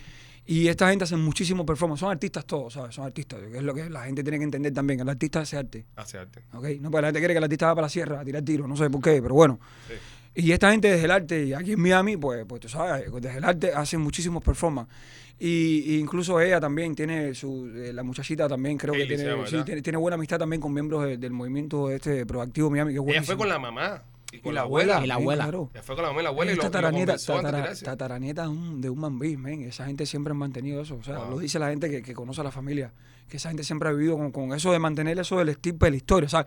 [0.51, 2.95] Y esta gente hace muchísimo performance, son artistas todos, ¿sabes?
[2.95, 5.41] Son artistas, que es lo que la gente tiene que entender también, que el artista
[5.41, 6.41] hace arte, Hace arte.
[6.53, 6.65] ¿ok?
[6.81, 8.67] No, porque la gente quiere que el artista va para la sierra a tirar tiros,
[8.67, 9.59] no sé por qué, pero bueno.
[9.87, 9.93] Sí.
[10.41, 13.43] Y esta gente desde el arte, aquí en Miami, pues, pues tú sabes, desde el
[13.43, 14.89] arte hacen muchísimos performance.
[15.37, 19.29] Y, y incluso ella también tiene su, eh, la muchachita también creo Hailey que tiene,
[19.31, 22.93] llama, sí, tiene, tiene buena amistad también con miembros de- del movimiento este proactivo Miami,
[22.93, 25.01] que es Ella fue con la mamá y con Y la abuela.
[25.03, 25.43] Y la sí, abuela.
[25.43, 25.69] claro.
[25.73, 28.19] Ella fue con la mamá y la abuela y Es lo, y lo tataranieta, tatara-
[28.19, 29.61] de un, de un mambí, men.
[29.63, 30.95] Esa gente siempre ha mantenido eso.
[30.97, 31.31] O sea, Wow.
[31.31, 32.93] lo dice la gente que, que conoce a la familia.
[33.27, 35.91] Que esa gente siempre ha vivido con, con eso de mantener eso del estirpe de
[35.91, 36.27] la historia.
[36.27, 36.45] O sea,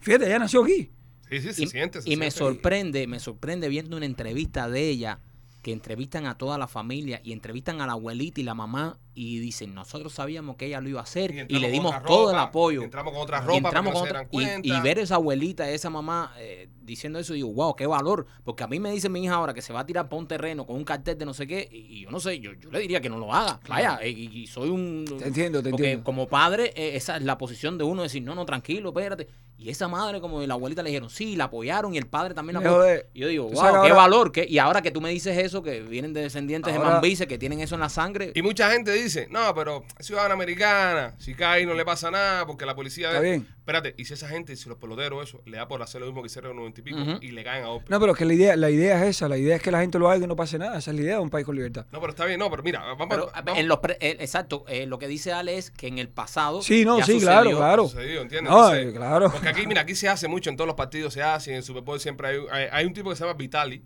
[0.00, 0.90] fíjate, ella nació aquí.
[1.30, 2.02] Sí, sí, se y, siente.
[2.02, 5.20] se y me sorprende, me sorprende viendo una entrevista de ella
[5.62, 9.38] que entrevistan a toda la familia y entrevistan a la abuelita y la mamá y
[9.38, 12.80] dicen, nosotros sabíamos que ella lo iba a hacer y, le dimos todo el apoyo.
[12.80, 14.08] y entramos con otra Y ropa para entramos que no con
[14.42, 18.26] otra- y- y, ver esa abuelita, esa mamá eh, diciendo eso, digo, wow, qué valor.
[18.42, 20.26] Porque a mí me dice mi hija ahora que se va a tirar por un
[20.26, 22.70] terreno con un cartel de no sé qué, y, y yo no sé, yo, yo
[22.70, 23.60] le diría que no lo haga.
[23.68, 25.04] Vaya, eh, y, y soy un...
[25.18, 26.04] Te entiendo, te porque entiendo.
[26.04, 29.28] como padre, eh, esa es la posición de uno, decir, no, no, tranquilo, espérate.
[29.56, 32.54] Y esa madre, como la abuelita le dijeron, sí, la apoyaron y el padre también
[32.60, 32.84] la apoyó.
[33.14, 34.32] Y yo digo, wow, qué ahora- valor.
[34.32, 37.26] qué- Y ahora que tú me dices eso, que vienen de descendientes de Ahora- mambises,
[37.28, 38.32] que tienen eso en la sangre.
[38.34, 42.46] Y mucha gente dice, no, pero es ciudadana americana, si cae no le pasa nada,
[42.46, 43.08] porque la policía...
[43.08, 43.46] Está bien.
[43.58, 46.20] Espérate, y si esa gente, si los peloteros, eso, le da por hacer lo mismo
[46.22, 47.86] que hicieron en los 90 y pico, y le caen a OPE.
[47.88, 49.28] No, pero es que la idea, la idea es esa.
[49.28, 50.78] La idea es que la gente lo haga y que no pase nada.
[50.78, 51.86] Esa es la idea de un país con libertad.
[51.90, 54.64] No, pero está bien, no, pero mira, vamos, Pero vamos- en los pre- eh, exacto,
[54.68, 56.60] eh, lo que dice Ale es que en el pasado.
[56.62, 57.30] Sí, no, ya sí, sucedió.
[57.42, 57.88] claro, claro.
[57.88, 58.52] sucedió, ¿entiendes?
[58.52, 59.30] No, Entonces, claro.
[59.30, 61.62] Porque aquí, mira, aquí se hace mucho, en todos los partidos se hace, en el
[61.62, 63.82] Super Bowl siempre hay, hay, hay un tipo que se llama Vitali,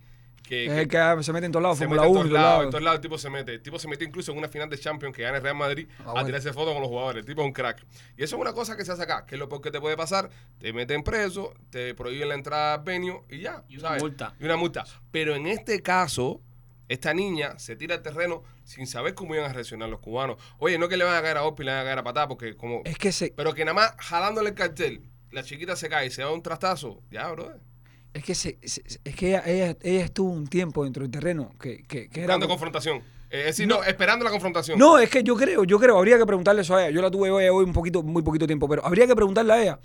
[0.49, 2.21] que, Es que el que se mete en todos lados, se Fórmula mete en 1,
[2.21, 3.55] todos en todos lados, en todos lados el tipo se mete.
[3.55, 5.89] El tipo se metió incluso en una final de Champions que gana el Real Madrid
[6.01, 6.27] Ah, a bueno.
[6.27, 7.21] tirarse fotos con los jugadores.
[7.21, 7.85] El tipo es un crack.
[8.17, 9.81] Y eso es una cosa que se hace acá, que es lo peor que te
[9.81, 10.31] puede pasar.
[10.59, 13.63] Te meten preso, te prohíben la entrada al venue y ya.
[13.69, 14.03] Y una ¿sabes?
[14.03, 14.35] multa.
[14.41, 14.85] Y una multa.
[15.11, 16.41] Pero en este caso,
[16.89, 20.37] esta niña se tira al terreno sin saber cómo iban a reaccionar los cubanos.
[20.59, 22.29] Oye, no que le van a caer a Opi, le van a caer a patada,
[22.29, 22.83] porque como...
[22.85, 26.11] Es que se, Pero que nada más jalándole el cartel, la chiquita se cae y
[26.11, 27.03] se da un trastazo.
[27.11, 27.61] Ya, brother.
[28.19, 31.51] Es que se, se- es que ella, ella, ella estuvo un tiempo dentro del terreno
[31.61, 32.99] que, que, que era confrontación.
[33.31, 34.79] Eh, es decir, no, esperando la confrontación.
[34.79, 36.95] No, es que yo creo, yo creo, habría que preguntarle eso a ella.
[36.95, 39.63] Yo la tuve hoy, hoy un poquito, muy poquito tiempo, pero habría que preguntarle a
[39.63, 39.79] ella.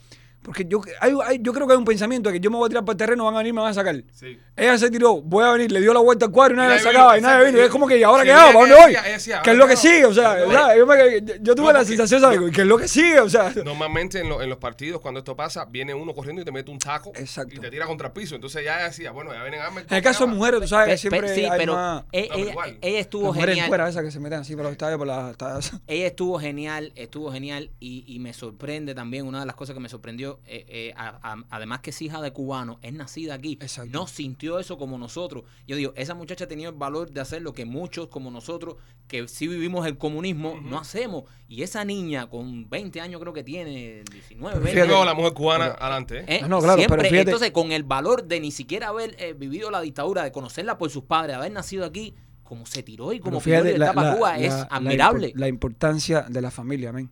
[0.43, 2.65] Porque yo, hay- hay- yo creo que hay un pensamiento de que yo me voy
[2.67, 3.95] a tirar para el terreno, van a venir, me van a sacar.
[4.11, 4.37] Sí.
[4.55, 6.79] Ella se tiró, voy a venir, le dio la vuelta al cuadro y nadie la
[6.79, 7.57] sacaba y nadie vino.
[7.59, 8.43] Y es como que, ¿y ahora Sí, qué hago?
[8.43, 9.11] ella- ¿Para dónde ella voy?
[9.13, 9.79] ella ¿Qué es lo que no.
[9.79, 10.05] sigue?
[10.05, 12.39] O sea, No, yo, me- yo- yo tuve No, la porque- sensación, ¿sabes?
[12.53, 13.19] ¿Qué es lo que sigue?
[13.21, 16.45] O sea, Normalmente en, lo- en los partidos, cuando esto pasa, viene uno corriendo y
[16.45, 17.55] te mete un taco Exacto.
[17.55, 18.35] y te tira contra el piso.
[18.35, 20.91] Entonces ya decía, bueno, ya vienen a en el caso de mujeres, tú sabes Pe-
[20.91, 22.03] que pe- siempre sí, hay pero más...
[22.11, 22.77] e- No, pero ella, igual.
[22.81, 23.67] ella estuvo Las genial.
[23.69, 25.35] fuera esas que se meten así para los estadios, por las...
[25.87, 29.79] Ella estuvo genial, estuvo genial y, y me sorprende también, una de las cosas que
[29.79, 33.57] me sorprendió, eh, eh, a- a- además que es hija de cubano, es nacida aquí,
[33.61, 33.89] Exacto.
[33.91, 35.43] no sintió eso como nosotros.
[35.67, 38.75] Yo digo, esa muchacha tenía el valor de hacer lo que muchos como nosotros,
[39.07, 41.23] que sí vivimos el comunismo, no hacemos.
[41.47, 45.65] Y esa niña con 20 años creo que tiene, 19, 20 fíjate- la mujer cubana
[45.79, 46.23] adelante.
[46.27, 46.39] ¿eh?
[46.39, 49.81] claro, Siempre, pero fíjate- entonces con el valor de ni siquiera haber eh, vivido la
[49.81, 52.13] dictadura, de conocerla por sus padres, haber nacido aquí,
[52.43, 55.29] como se tiró y como pidió libertad para Cuba, es la- admirable.
[55.34, 57.09] impor- La, importancia de la familia, amén.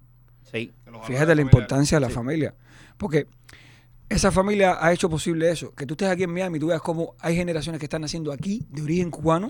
[0.51, 0.71] sí.
[1.05, 2.13] Fíjate la importancia de la Sí.
[2.13, 2.53] familia.
[3.01, 3.25] Porque
[4.09, 5.73] esa familia ha hecho posible eso.
[5.73, 8.31] Que tú estés aquí en Miami y tú veas cómo hay generaciones que están naciendo
[8.31, 9.49] aquí, de origen cubano,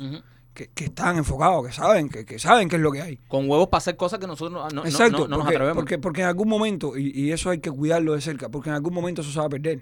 [0.54, 3.18] que, que están enfocados, que saben, que, que saben qué es lo que hay.
[3.28, 5.76] con huevos para hacer cosas que nosotros no, no- Exacto, no- no nos porque, atrevemos.
[5.82, 8.76] porque, porque en algún momento, y, y eso hay que cuidarlo de cerca, porque en
[8.76, 9.82] algún momento eso se va a perder.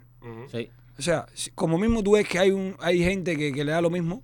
[0.52, 0.70] Sí.
[0.98, 3.72] O sea, si- como mismo tú ves que hay un hay gente que, que le
[3.72, 4.24] da lo mismo,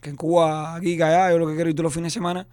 [0.00, 2.18] que en Cuba, aquí, que allá, yo lo que quiero y tú los fines de
[2.18, 2.46] semana,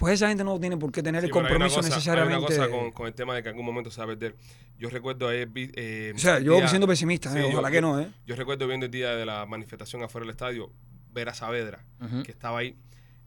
[0.00, 1.88] pues esa gente no tiene por qué tener Sí, el pero hay una compromiso cosa-
[1.94, 2.34] necesariamente.
[2.34, 4.08] Hay una cosa con, con el tema de que en algún momento se va a
[4.08, 4.34] perder.
[4.78, 5.48] Yo recuerdo ayer.
[5.54, 8.08] eh, o sea, yo día- siendo pesimista, Sí, eh, ojalá yo- que no, ¿eh?
[8.26, 10.72] Yo recuerdo viendo el día de la manifestación afuera del estadio,
[11.12, 12.22] ver a Saavedra, Ujú.
[12.24, 12.76] que estaba ahí,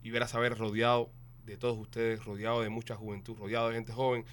[0.02, 1.10] y ver a Saavedra rodeado
[1.46, 4.24] de todos ustedes, rodeado de mucha juventud, rodeado de gente joven.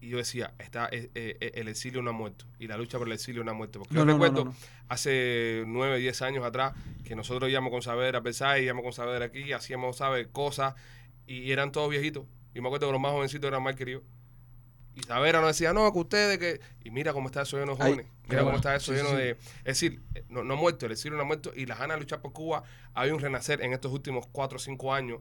[0.00, 3.08] Y yo decía, está, eh, eh, el exilio no ha muerto, y la lucha por
[3.08, 3.80] el exilio no ha muerto.
[3.80, 4.56] Porque No, yo no, recuerdo no, no.
[4.88, 6.72] hace nueve, diez años atrás
[7.04, 10.28] que nosotros íbamos con Saavedra a Versailles, íbamos con Saavedra aquí, hacíamos, ¿sabes?
[10.30, 10.74] Cosas,
[11.28, 12.24] y eran todos viejitos.
[12.54, 14.02] Y me acuerdo que los más jovencitos eran más queridos.
[14.94, 16.60] Y Saavedra nos decía, no, que ustedes, que...
[16.82, 18.06] Y mira cómo está eso lleno de jóvenes.
[18.24, 18.56] Mira cómo bueno.
[18.56, 19.30] está eso Sí, lleno sí, de...
[19.30, 21.96] Es decir, eh, no, no ha muerto, el exilio no ha muerto y las ganas
[21.98, 22.64] de luchar por Cuba.
[22.94, 25.20] Hay un renacer en estos últimos cuatro o cinco años,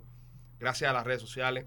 [0.59, 1.65] gracias a las redes sociales,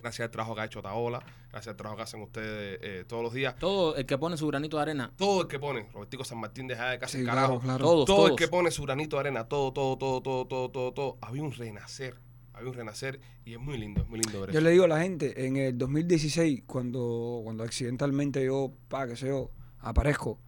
[0.00, 3.22] gracias al trabajo que ha hecho Taola, gracias al trabajo que hacen ustedes eh, todos
[3.22, 3.56] los días.
[3.56, 6.66] Todo el que pone su granito de arena, Todo el que pone, Robertico San Martín
[6.66, 7.84] de Jade, casi Sí, carajo, claro, claro.
[7.84, 8.30] todos, todo todos.
[8.32, 11.42] el que pone su granito de arena, todo, todo, todo, todo, todo, todo, todo, había
[11.42, 12.16] un renacer,
[12.62, 14.64] había un renacer y es muy lindo, es muy lindo ver Yo eso.
[14.64, 19.28] le digo a la gente, en el 2016, cuando, cuando accidentalmente yo, pa, que sé
[19.28, 19.50] yo,
[19.80, 20.38] aparezco,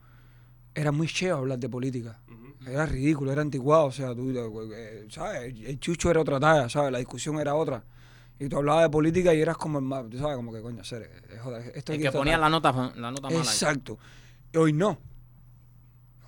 [0.74, 2.20] era muy cheo hablar de política.
[2.66, 4.32] Era ridículo, era anticuado, o sea, tú,
[4.74, 5.54] eh, ¿sabes?
[5.66, 6.90] El chucho era otra talla, ¿sabes?
[6.92, 7.84] La discusión era otra.
[8.38, 10.80] Y tú hablabas de política y eras como el más, tú sabes, como que coño,
[10.80, 13.38] hacer, eh, joder, esto El que ponía la nota, la nota mala.
[13.38, 13.98] Exacto.
[14.52, 14.98] Y hoy no.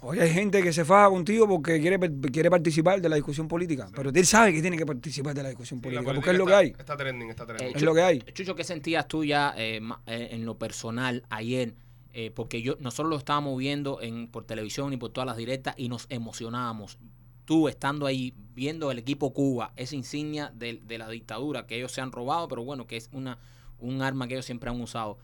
[0.03, 1.99] Hoy hay gente que se faja contigo porque quiere,
[2.33, 3.89] quiere participar de la discusión política.
[3.95, 6.39] Pero él sabe que tiene que participar de la discusión Sí, la política, porque es
[6.39, 6.75] lo que hay.
[6.79, 7.69] Está trending, está trending.
[7.69, 8.19] Eh, Es lo que hay.
[8.33, 11.75] Chucho, ¿qué sentías tú ya eh, eh, en lo personal ayer?
[12.13, 15.75] Eh, porque yo nosotros lo estábamos viendo en, por televisión y por todas las directas
[15.77, 16.99] y nos emocionábamos.
[17.45, 21.93] Tú estando ahí, viendo el equipo Cuba, esa insignia de, de la dictadura que ellos
[21.93, 23.39] se han robado, pero bueno, que es una
[23.79, 25.19] un arma que ellos siempre han usado.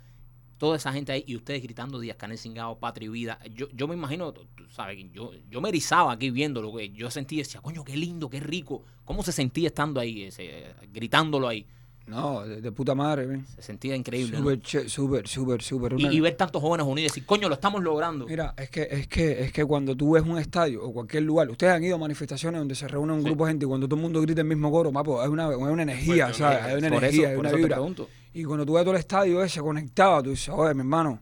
[0.63, 3.41] Toda esa gente ahí y ustedes gritando Díaz Canel Cingado, Patria y Vida.
[3.53, 6.69] Yo, yo me imagino, tú sabes, yo, yo me erizaba aquí viéndolo.
[6.69, 6.93] güey.
[6.93, 8.85] Yo sentía, decía, coño, qué lindo, qué rico.
[9.05, 11.67] ¿Cómo se sentía estando ahí, ese, gritándolo ahí?
[12.07, 13.41] No, de, de puta madre.
[13.57, 14.39] Se sentía increíble.
[14.39, 14.45] ¿no?
[14.45, 15.95] Súper, che- súper, súper, súper.
[15.99, 18.29] Y, ver tantos jóvenes unidos y decir, coño, lo estamos logrando.
[18.29, 21.51] Mira, es que, es que, es que cuando tú ves un estadio o cualquier lugar,
[21.51, 23.25] ustedes han ido a manifestaciones donde se reúne un Sí.
[23.25, 25.49] grupo de gente y cuando todo el mundo grita el mismo coro, mapo, hay una,
[25.49, 26.63] hay una energía, Fuerte, ¿sabes?
[26.63, 27.75] Hay una por energía, eso, hay por una te vibra.
[27.79, 28.09] pregunto.
[28.35, 31.21] Y cuando tú ves todo el estadio ese conectado, tú dices, oye, mi hermano,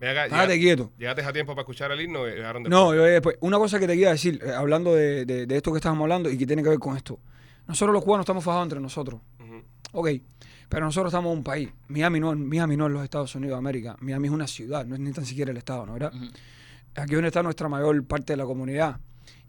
[0.00, 0.90] estate quieto.
[0.98, 2.26] ¿Llegaste a tiempo para escuchar el himno?
[2.26, 5.24] y dejaron de No, yo después, una cosa que te quería decir, eh, hablando de,
[5.26, 7.18] de- de esto que estábamos hablando y que tiene que ver con esto.
[7.66, 9.20] Nosotros los cubanos estamos fajados entre nosotros.
[9.38, 9.62] Ujú.
[9.92, 10.08] Ok,
[10.70, 11.68] pero nosotros estamos en un país.
[11.88, 13.96] Miami no, Miami no es los Estados Unidos de América.
[14.00, 15.92] Miami es una ciudad, no es ni tan siquiera el Estado, ¿no?
[15.92, 16.12] ¿verdad?
[16.94, 18.98] Aquí es donde está nuestra mayor parte de la comunidad.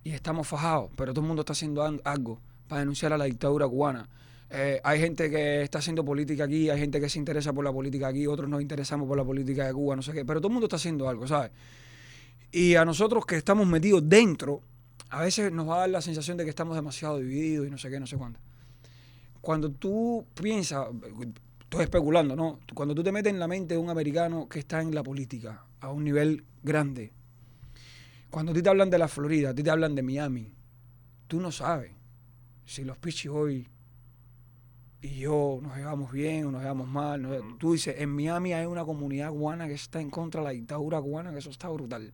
[0.04, 3.68] Y estamos fajados, pero todo el mundo está haciendo algo para denunciar a la dictadura
[3.68, 4.10] cubana.
[4.54, 7.72] Eh, hay gente que está haciendo política aquí, hay gente que se interesa por la
[7.72, 10.50] política aquí, otros nos interesamos por la política de Cuba, no sé qué, pero todo
[10.50, 11.52] el mundo está haciendo algo, ¿sabes?
[12.52, 14.62] Y a nosotros que estamos metidos dentro,
[15.10, 17.78] a veces nos va a dar la sensación de que estamos demasiado divididos y no
[17.78, 18.42] sé qué, no sé cuánto.
[19.40, 20.88] Cuando tú piensas,
[21.62, 22.60] estoy especulando, ¿no?
[22.74, 25.64] Cuando tú te metes en la mente de un americano que está en la política
[25.80, 27.14] a un nivel grande,
[28.30, 30.54] cuando a ti te hablan de la Florida, a ti te hablan de Miami,
[31.28, 31.94] tú no sabes
[32.66, 33.66] si los Pichi hoy
[35.02, 37.22] y yo nos llevamos bien o nos llevamos mal.
[37.22, 40.52] no- Tú dices, en Miami hay una comunidad cubana que está en contra de la
[40.52, 42.14] dictadura cubana, que eso está brutal.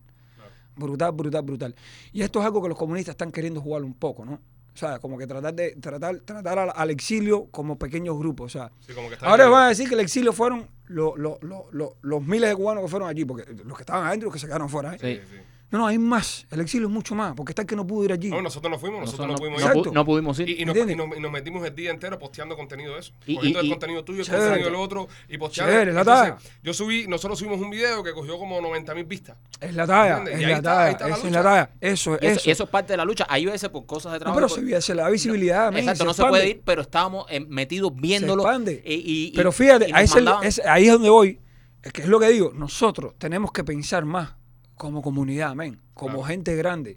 [0.76, 1.74] Brutal, brutal, brutal.
[2.12, 4.34] Y esto es algo que los comunistas están queriendo jugar un poco, ¿no?
[4.34, 8.54] O sea, como que tratar de tratar, tratar al, al exilio como pequeños grupos.
[8.54, 9.52] O sea, Sí, como que está ahora bien.
[9.54, 12.84] van a decir que el exilio fueron lo- lo- lo- lo- los miles de cubanos
[12.84, 14.94] que fueron allí, porque los que estaban adentro y los que se quedaron fuera.
[14.94, 14.98] ¿eh?
[15.00, 15.42] Sí, sí.
[15.70, 16.46] No, no, hay más.
[16.50, 18.30] El exilio es mucho más, porque está el que no pudo ir allí.
[18.30, 19.70] No, nosotros no fuimos, nosotros, Nosotros no no, pudimos no ir.
[19.78, 19.92] Exacto.
[19.92, 20.48] no pudimos ir.
[20.48, 20.94] Y, y nos, ¿Entiendes?
[20.94, 23.12] y nos- y nos metimos el día entero posteando contenido de eso.
[23.26, 24.44] Y- cogiendo y- el y- contenido tuyo, el Chévere.
[24.44, 25.72] contenido del otro y posteando.
[25.72, 26.56] Chévere, la Entonces, talla.
[26.62, 29.36] Yo subí, nosotros subimos un video que cogió como 90 mil vistas.
[29.60, 31.70] Es la talla, es la talla, está la es la talla.
[31.80, 32.48] Eso, Y eso, eso.
[32.48, 33.26] y eso es parte de la lucha.
[33.28, 34.36] Hay veces por cosas de No, trabajo.
[34.46, 35.76] pero por- se, se le da visibilidad.
[35.76, 38.42] Exacto, no se puede ir, pero estábamos eh, metidos viéndolo.
[38.42, 38.82] expande.
[38.86, 41.40] y- Pero fíjate, es el- es- ahí es donde voy.
[41.82, 42.52] Es que es lo que digo.
[42.54, 44.34] Nosotros tenemos que pensar más
[44.78, 46.24] como comunidad, men, como Claro.
[46.28, 46.96] gente grande.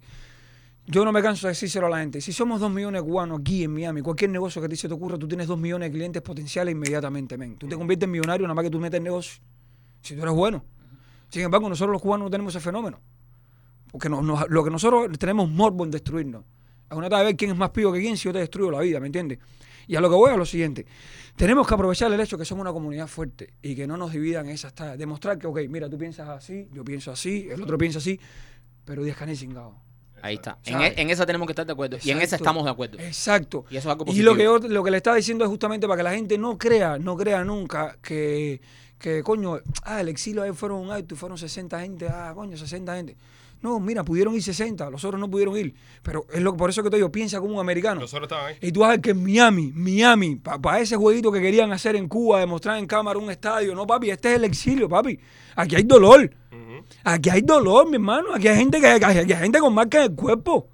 [0.88, 2.22] Yo no me canso de decírselo a la gente.
[2.22, 4.88] Si somos dos millones de cubanos aquí en Miami, cualquier negocio que a ti se
[4.88, 7.56] te ocurra, tú tienes dos millones de clientes potenciales inmediatamente, men.
[7.58, 9.42] Tú te conviertes en millonario nada más que tú metes negocio.
[10.02, 10.64] Si tú eres bueno.
[11.30, 13.00] Sin embargo, nosotros los cubanos no tenemos ese fenómeno.
[13.92, 16.44] Porque nos- nos- lo que nosotros tenemos morbo en destruirnos.
[16.90, 18.80] Es una de ver quién es más pivo que quién si yo te destruyo la
[18.80, 19.40] vida, ¿me entiendes?
[19.88, 20.86] Y a lo que voy a lo siguiente.
[21.36, 24.50] Tenemos que aprovechar el hecho que somos una comunidad fuerte y que no nos dividan
[24.50, 24.98] esas tallas.
[24.98, 28.20] Demostrar que, ok, mira, tú piensas así, yo pienso así, el otro piensa así,
[28.86, 29.76] pero 10 canes cingado.
[30.24, 30.60] Ahí está.
[30.66, 31.98] E- en esa tenemos que estar de acuerdo.
[32.04, 33.00] Y en esa estamos de acuerdo.
[33.00, 33.66] Exacto.
[33.72, 34.32] Y eso es algo Y positivo.
[34.32, 36.58] lo que, yo, lo que le estaba diciendo es justamente para que la gente no
[36.60, 38.62] crea, no crea nunca que,
[39.00, 42.56] que coño, ah, el exilio ahí fueron un acto y fueron 60 gente, ah, coño,
[42.56, 43.16] 60 gente.
[43.62, 45.76] No, mira, pudieron ir 60, los otros no pudieron ir.
[46.02, 48.02] Pero es lo, por eso que te digo, piensa como un americano.
[48.02, 48.58] Nosotros estaban ahí.
[48.62, 51.96] Y tú vas a ver que en Miami, Miami, para ese jueguito que querían hacer
[51.96, 55.20] en Cuba, demostrar en cámara un estadio, no, papi, este es el exilio, papi.
[55.56, 56.34] Aquí hay dolor.
[57.04, 58.34] Aquí hay dolor, mi hermano.
[58.34, 60.68] Aquí hay gente que aquí hay gente con marca en el cuerpo.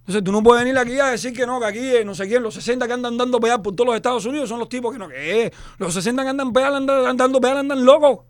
[0.00, 2.26] Entonces tú no puedes venir aquí a decir que no, que aquí eh, no sé
[2.26, 4.92] quién, los 60 que andan dando pedal por todos los Estados Unidos son los tipos
[4.92, 8.26] que no, que eh, los 60 que andan pedal, andan, dando pedal, andan locos.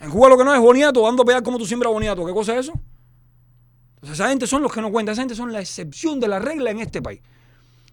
[0.00, 2.26] En Cuba lo que no es boniato, dando pedal como tú siembras boniato.
[2.26, 2.72] ¿Qué cosa es eso?
[4.00, 6.38] Entonces esa gente son los que no cuentan, esa gente son la excepción de la
[6.38, 7.20] regla en este país.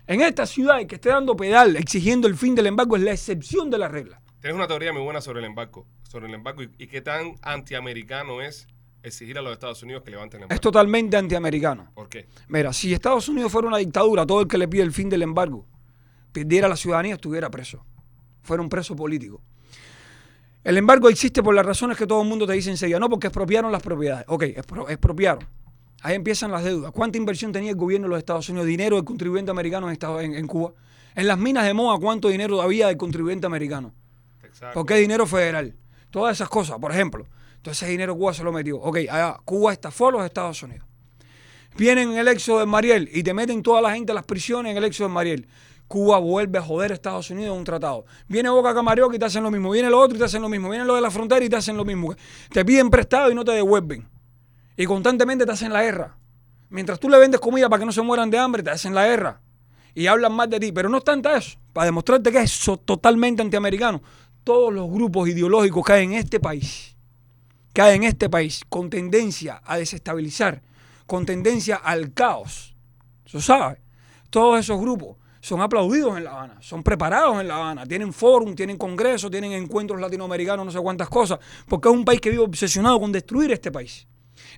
[0.07, 3.11] En esta ciudad el que esté dando pedal exigiendo el fin del embargo es la
[3.11, 4.21] excepción de la regla.
[4.39, 5.87] Tienes una teoría muy buena sobre el embargo.
[6.07, 8.67] Sobre el embargo y, y qué tan antiamericano es
[9.01, 10.55] exigir a los Estados Unidos que levanten el embargo.
[10.55, 11.91] Es totalmente antiamericano.
[11.95, 12.27] ¿Por qué?
[12.49, 15.23] Mira, si Estados Unidos fuera una dictadura, todo el que le pide el fin del
[15.23, 15.65] embargo
[16.31, 17.83] perdiera la ciudadanía, estuviera preso.
[18.43, 19.41] Fuera un preso político.
[20.63, 22.99] El embargo existe por las razones que todo el mundo te dice enseguida.
[22.99, 24.25] No, porque expropiaron las propiedades.
[24.27, 25.47] Ok, expro- expropiaron.
[26.05, 26.91] Ahí empiezan las deudas.
[26.91, 28.67] ¿Cuánta inversión tenía el gobierno de los Estados Unidos?
[28.67, 30.71] Dinero del contribuyente americano en, Estados- en- en Cuba.
[31.15, 33.91] En las minas de Moa, ¿cuánto dinero había del contribuyente americano?
[34.43, 34.73] Exacto.
[34.75, 35.75] ¿Por qué dinero federal?
[36.11, 37.25] Todas esas cosas, por ejemplo.
[37.57, 38.77] Entonces ese dinero Cuba se lo metió.
[38.77, 40.85] Ok, allá, Cuba estafó a los Estados Unidos.
[41.77, 44.71] Vienen en el éxodo de Mariel y te meten toda la gente a las prisiones
[44.71, 45.47] en el éxodo de Mariel.
[45.87, 48.05] Cuba vuelve a joder a Estados Unidos en un tratado.
[48.27, 49.71] Viene Boca Camarioca y te hacen lo mismo.
[49.71, 50.69] Viene lo otro y te hacen lo mismo.
[50.69, 52.15] Viene lo de la frontera y te hacen lo mismo.
[52.51, 54.07] Te piden prestado y no te devuelven.
[54.77, 56.17] Y constantemente te hacen la guerra.
[56.69, 59.05] Mientras tú le vendes comida para que no se mueran de hambre, te hacen la
[59.05, 59.41] guerra.
[59.93, 60.71] Y hablan más de ti.
[60.71, 61.57] Pero no es tanto eso.
[61.71, 64.01] Para demostrarte que es totalmente antiamericano.
[64.43, 66.95] Todos los grupos ideológicos que hay en este país,
[67.73, 70.61] que hay en este país, con tendencia a desestabilizar,
[71.07, 72.75] con tendencia al caos.
[73.25, 73.81] Eso sabe.
[74.29, 78.55] Todos esos grupos son aplaudidos en La Habana, son preparados en La Habana, tienen fórum,
[78.55, 82.43] tienen congresos, tienen encuentros latinoamericanos, no sé cuántas cosas, porque es un país que vive
[82.43, 84.07] obsesionado con destruir este país.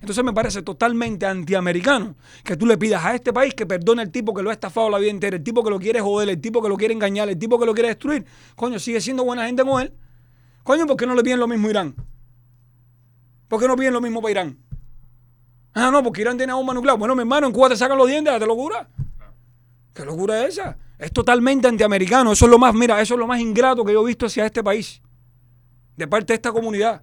[0.00, 4.10] Entonces me parece totalmente antiamericano que tú le pidas a este país que perdone al
[4.10, 6.40] tipo que lo ha estafado la vida entera, el tipo que lo quiere joder, el
[6.40, 8.24] tipo que lo quiere engañar, el tipo que lo quiere destruir.
[8.54, 9.92] Coño, sigue siendo buena gente con él.
[10.62, 11.94] Coño, ¿por qué no le piden lo mismo a Irán?
[13.48, 14.58] ¿Por qué no piden lo mismo para Irán?
[15.74, 16.98] Ah, no, porque Irán tiene bomba nuclear.
[16.98, 18.88] Bueno, mi hermano, en Cuba te sacan los dientes, ¿te locura?
[19.94, 20.76] ¿Qué locura es esa?
[20.98, 22.32] Es totalmente antiamericano.
[22.32, 24.46] Eso es lo más, mira, eso es lo más ingrato que yo he visto hacia
[24.46, 25.00] este país.
[25.96, 27.02] De parte de esta comunidad.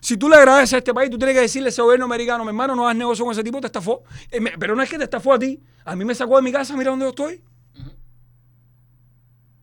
[0.00, 2.42] Si tú le agradeces a este país, tú tienes que decirle a ese gobierno americano,
[2.44, 4.02] mi hermano, no hagas negocio con ese tipo, te estafó.
[4.30, 5.62] Eh, me- Pero no es que te estafó a ti.
[5.84, 7.42] A mí me sacó de mi casa, mira dónde yo estoy.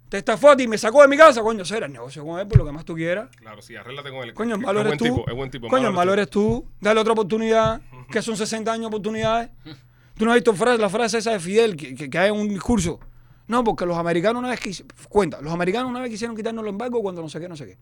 [0.10, 2.48] Te estafó a ti, me sacó de mi casa, coño, será el negocio con él
[2.48, 3.30] por lo que más tú quieras.
[3.36, 4.34] Claro, sí, arréglate con él.
[4.34, 5.04] Coño, el Es malo eres buen tú.
[5.18, 5.68] tipo, es buen tipo.
[5.68, 6.66] Coño, el malo eres eres tú.
[6.80, 9.50] Dale otra oportunidad, que son 60 años de oportunidades.
[10.18, 12.36] Tú no has visto frase- la frase esa de Fidel que, que, que hay en
[12.38, 13.00] un discurso.
[13.48, 16.70] No, porque los americanos una vez quisieron, cuenta, los americanos una vez quisieron quitarnos el
[16.70, 17.78] embargo cuando no sé qué, no sé qué.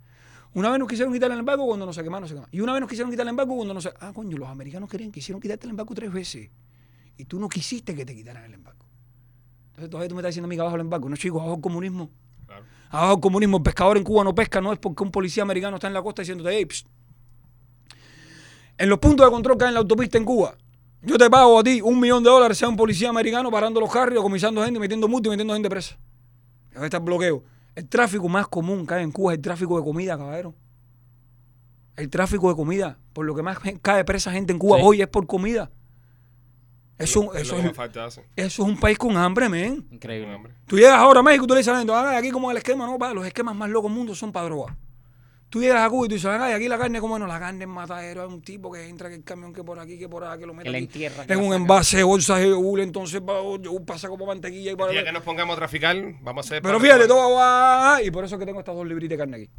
[0.56, 2.40] Una vez nos quisieron quitar el embargo cuando no sé qué más, no sé qué
[2.40, 2.50] más.
[2.50, 4.90] Y una vez nos quisieron quitar el embargo cuando no sé Ah, coño, los americanos
[4.90, 6.50] querían, quisieron quitarte el embargo tres veces.
[7.18, 8.86] Y tú no quisiste que te quitaran el embargo.
[9.72, 11.10] Entonces todavía tú me estás diciendo a mí que abajo el embargo.
[11.10, 12.10] No, chicos, abajo el comunismo.
[12.46, 12.64] Claro.
[12.90, 15.76] Abajo el comunismo, el pescador en Cuba no pesca, no es porque un policía americano
[15.76, 16.88] está en la costa diciéndote, hey, psst.
[18.78, 20.56] en los puntos de control que hay en la autopista en Cuba,
[21.02, 23.92] yo te pago a ti un millón de dólares, sea un policía americano parando los
[23.92, 25.98] carros, comisando gente, metiendo multas y metiendo gente presa.
[26.76, 27.44] Ahí está el bloqueo.
[27.76, 30.54] El tráfico más común que hay en Cuba es el tráfico de comida, caballero.
[31.96, 32.98] El tráfico de comida.
[33.14, 34.84] Por lo que más cae presa gente en Cuba Sí.
[34.86, 35.72] hoy es por comida.
[36.98, 38.22] Eso, Es eso, es, más falta hace.
[38.38, 39.86] eso es un país con hambre, men.
[39.92, 40.34] Increíble.
[40.34, 40.54] hambre.
[40.66, 42.50] Tú llegas ahora a México y tú le dices a la gente, "Ah, aquí como
[42.52, 44.78] el esquema, no, pa, los esquemas más locos del mundo son para droga.
[45.56, 47.26] Tú llegas a Cuba y tú dices, ay, aquí la carne, ¿cómo no?
[47.26, 49.98] La carne es matadero, hay un tipo que entra, que el camión que por aquí,
[49.98, 52.04] que por allá, que lo mete Que la aquí, entierra, que en un envase de
[52.04, 54.90] bolsas de yogur, entonces va- yogur pasa como mantequilla y para...
[54.92, 56.62] El día que nos pongamos a traficar, vamos a hacer.
[56.62, 58.00] Pero fíjate, todo va...
[58.04, 59.50] Y por eso es que tengo estas dos libritas de carne aquí.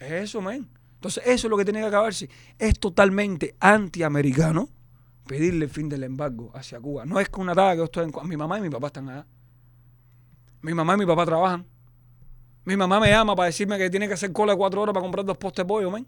[0.00, 0.68] Es eso, men.
[0.94, 2.28] Entonces, eso es lo que tiene que acabarse.
[2.58, 4.68] Es totalmente antiamericano
[5.24, 7.04] pedirle el fin del embargo hacia Cuba.
[7.06, 8.24] No es que un ataque, yo estoy en Cuba.
[8.24, 9.24] Mi mamá y mi papá están allá.
[10.62, 11.64] Mi mamá y mi papá trabajan.
[12.68, 15.02] Mi mamá me llama para decirme que tiene que hacer cola de cuatro horas para
[15.02, 16.06] comprar dos postes de pollo, men.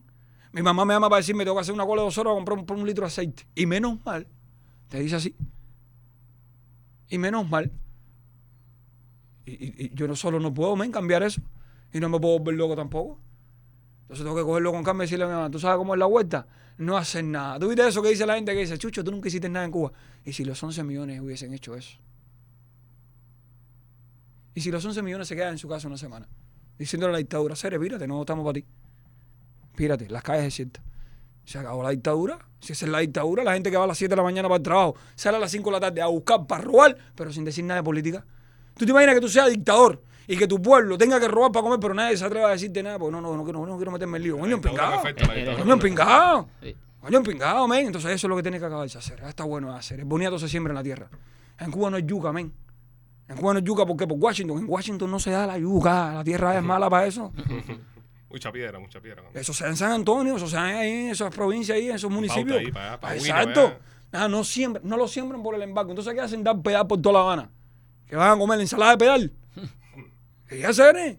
[0.53, 2.35] Mi mamá me llama para decirme que tengo que hacer una cola de dos horas
[2.35, 3.47] para comprar un, litro de aceite.
[3.55, 4.27] Y menos mal,
[4.91, 5.35] te dice así.
[7.09, 7.73] Y menos mal.
[9.47, 11.41] Y, yo no solo no puedo, men, cambiar eso.
[11.95, 13.19] Y no me puedo volver loco tampoco.
[14.03, 15.99] Entonces tengo que cogerlo con calma y decirle a mi mamá, ¿tú sabes cómo es
[15.99, 16.47] la vuelta?
[16.77, 17.59] No hacer nada.
[17.59, 19.71] ¿Tú viste eso que dice la gente que dice, Chucho, tú nunca hiciste nada en
[19.71, 19.93] Cuba?
[20.27, 21.99] ¿Y si los 11 millones hubiesen hecho eso?
[24.55, 26.29] ¿Y si los 11 millones se quedan en su casa una semana?
[26.81, 28.65] Diciéndole a la dictadura, Cere, pírate, no votamos para ti.
[29.77, 30.83] Pírate, las calles desiertas.
[31.45, 32.39] Se acabó la dictadura.
[32.59, 34.49] Si esa es la dictadura, la gente que va a las 7 de la mañana
[34.49, 37.31] para el trabajo, sale a las 5 de la tarde a buscar para robar, pero
[37.35, 38.25] sin decir nada de política.
[38.79, 41.65] ¿Tú te imaginas que tú seas dictador y que tu pueblo tenga que robar para
[41.65, 42.99] comer, pero nadie se atreva a decirte nada?
[42.99, 44.39] Pues no, no, no, quiero, no quiero meterme en lío.
[44.39, 45.03] Coño, empingado.
[45.03, 45.63] Perfecto, la dictadura.
[45.63, 46.49] Coño, empingado.
[47.03, 47.89] Coño, empingado, men.
[47.89, 49.23] Entonces eso es lo que tiene que acabarse de hacer.
[49.29, 50.01] Está bueno de hacer.
[50.01, 51.11] El boniato se siembra en la tierra.
[51.59, 52.51] En Cuba no hay yuca, men.
[53.31, 54.09] En Cuba no yuca, ¿por qué?
[54.09, 54.59] Por Washington.
[54.59, 56.15] En Washington no se da la yuca.
[56.15, 57.33] La tierra es mala para eso.
[58.29, 59.25] Mucha piedra, mucha piedra.
[59.35, 62.59] Eso sea en San Antonio, eso sea ahí en esas provincias ahí, en esos municipios.
[62.59, 63.63] ahí, para allá, para Huila, Exacto.
[63.63, 63.85] para allá.
[64.13, 65.91] Nada, no, siembran, no lo siembran por el embargo.
[65.91, 66.45] Entonces, ¿qué hacen?
[66.45, 67.51] Dar pedal por toda La Habana.
[68.07, 69.33] Que van a comer ensalada de pedal.
[70.49, 71.19] ¿Qué ya hacer?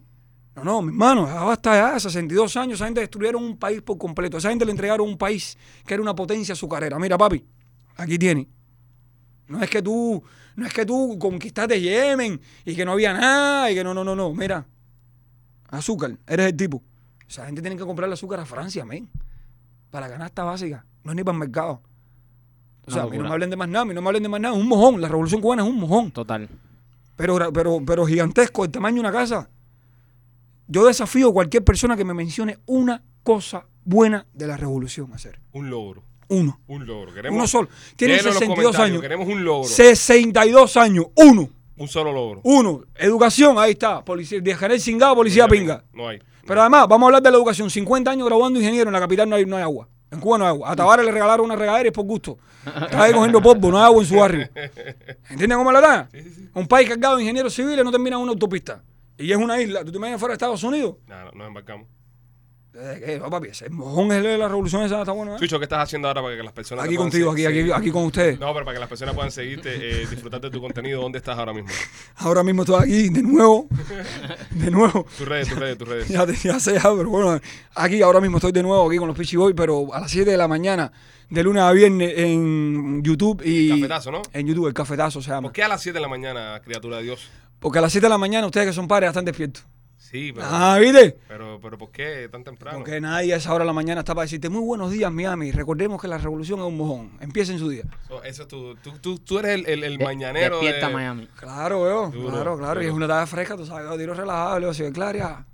[0.56, 4.38] No, no, mi hermano, basta ya, 62 años, esa gente destruyeron un país por completo.
[4.38, 6.98] Esa gente le entregaron un país que era una potencia azucarera.
[6.98, 7.46] Mira, papi,
[7.98, 8.48] aquí tiene.
[9.48, 10.24] No es que tú,
[10.56, 14.04] no es que tú conquistaste Yemen y que no había nada y que no, no,
[14.04, 14.34] no, no.
[14.34, 14.66] Mira,
[15.70, 16.84] azúcar, eres el tipo.
[17.28, 19.10] Esa gente tiene que comprar el azúcar a Francia, men.
[19.90, 20.86] Para canasta básica.
[21.04, 21.82] No es ni para el mercado.
[22.86, 24.08] O sea, Una a mí no me hablen de más nada, a mí no me
[24.08, 24.56] hablen de más nada.
[24.56, 25.00] Es un mojón.
[25.00, 26.12] La revolución cubana es un mojón.
[26.12, 26.50] Total.
[27.16, 29.50] Pero, pero, pero gigantesco, el tamaño de una casa.
[30.68, 35.16] Yo desafío a cualquier persona que me mencione una cosa buena de la revolución a
[35.16, 35.40] hacer.
[35.52, 36.04] Un logro.
[36.32, 36.62] Uno.
[36.68, 37.14] Un logro.
[37.14, 37.68] Queremos, Uno solo.
[37.68, 39.02] Los 62 comentarios, años.
[39.02, 39.68] Queremos un logro.
[39.68, 41.08] 62 años.
[41.16, 41.50] Uno.
[41.76, 42.40] Un solo logro.
[42.46, 42.86] Uno.
[42.96, 44.04] Educación, ahí está.
[44.06, 45.84] Policía, de Janel Cingado, policía pinga.
[45.92, 46.22] No hay.
[46.48, 47.70] Pero además, vamos a hablar de la educación.
[47.70, 49.90] 50 años graduando ingeniero, en la capital no hay, no hay agua.
[50.10, 50.72] En Cuba no hay agua.
[50.72, 52.38] A Tavares le regalaron una regadera y es por gusto.
[52.66, 54.50] Está ahí cogiendo polvo, no hay agua en su barrio.
[55.30, 56.10] ¿Entienden cómo la da?
[56.54, 58.82] Un país cargado de ingenieros civiles no termina en una autopista.
[59.18, 59.84] Y es una isla.
[59.84, 60.96] ¿Tú te imaginas fuera de Estados Unidos?
[61.08, 61.88] Nada, no, nos embarcamos.
[62.74, 63.20] Eh, ¿Qué?
[63.20, 65.36] No, papi, ese mojón es de la revolución esa está bueno.
[65.36, 65.40] ¿eh?
[65.40, 67.74] Chucho, ¿qué estás haciendo ahora para que las personas Aquí contigo, aquí, aquí, seguir?
[67.74, 68.40] aquí con ustedes.
[68.40, 71.38] No, pero para que las personas puedan seguirte, eh, disfrutar de tu contenido, ¿dónde estás
[71.38, 71.70] ahora mismo?
[72.16, 73.68] Ahora mismo estoy aquí de nuevo.
[74.52, 75.06] De nuevo.
[75.18, 76.08] Tus redes, tus redes, tus redes.
[76.10, 77.40] Ya, ya sé, ya, pero bueno,
[77.76, 80.30] aquí ahora mismo estoy de nuevo aquí con los Pichi Boy, pero a las 7
[80.32, 80.92] de la mañana,
[81.30, 83.70] de lunes a viernes en YouTube y...
[83.70, 84.22] Cafetazo, ¿no?
[84.32, 85.48] En YouTube, el cafetazo se llama.
[85.48, 87.28] ¿Por qué a las 7 de la mañana, criatura de Dios?
[87.60, 89.66] Porque a las 7 de la mañana ustedes que son padres están despiertos.
[90.02, 91.16] Sí, pero, Ah, ¿viste?
[91.28, 92.80] pero, pero ¿por qué tan temprano?
[92.80, 95.52] Porque nadie a esa hora de la mañana está para decirte muy buenos días, Miami.
[95.52, 97.12] Recordemos que la revolución es un mojón.
[97.22, 97.84] Empiecen su día.
[98.08, 100.94] So, eso es tu, tú, tú, tú eres el, el, el De- mañanero Despierta de...
[100.94, 101.28] Miami.
[101.40, 102.10] Claro, veo.
[102.10, 102.82] Duro, claro, claro.
[102.82, 103.06] Y es duro.
[103.06, 103.90] una tarde fresca, tú sabes.
[103.90, 105.46] Yo tiro relajado, le digo, si Claria,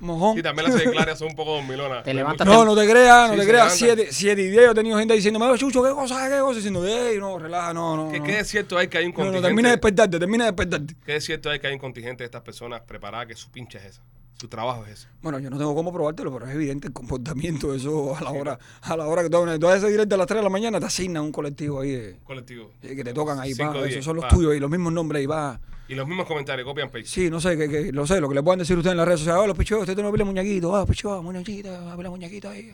[0.00, 0.36] mojón.
[0.36, 2.04] Sí, también las declaraciones son un poco dormilonas.
[2.04, 3.72] Te levantas No, no te creas, no Sí, te creas.
[3.74, 6.56] Siete, siete y diez, yo he tenido gente diciéndome, "Oye, Chucho, ¿qué cosa, qué cosa?
[6.56, 8.10] Diciendo, ey, no, relaja, no, no.
[8.12, 8.24] ¿Qué, no.
[8.24, 9.48] qué es cierto hay que hay un No, no, contingente?
[9.48, 10.96] termina de despertarte, termina de despertarte.
[11.04, 13.78] ¿Qué es cierto hay que hay un contingente de estas personas preparadas que su pinche
[13.78, 14.02] es esa?
[14.38, 15.08] Su trabajo es ese.
[15.22, 17.74] Bueno, yo no tengo cómo probártelo, pero es evidente el comportamiento.
[17.74, 20.40] Eso a la hora, a la hora que tú tú haces directo a las 3
[20.40, 22.70] de la mañana, te asignan un colectivo ahí de- Colectivo.
[22.82, 24.28] eh, que te tocan ahí, Cinco, pa, diez, esos son los pa.
[24.30, 25.58] tuyos y los mismos nombres y va.
[25.88, 27.06] Y los mismos comentarios, copian paste.
[27.06, 29.06] Sí, no sé, que, que- lo sé, lo que le puedan decir ustedes en las
[29.06, 32.50] redes sociales, oh, los pichos, usted no pila muñequito, ah, pichos, muñequita, ah, pila muñequita
[32.50, 32.72] ahí.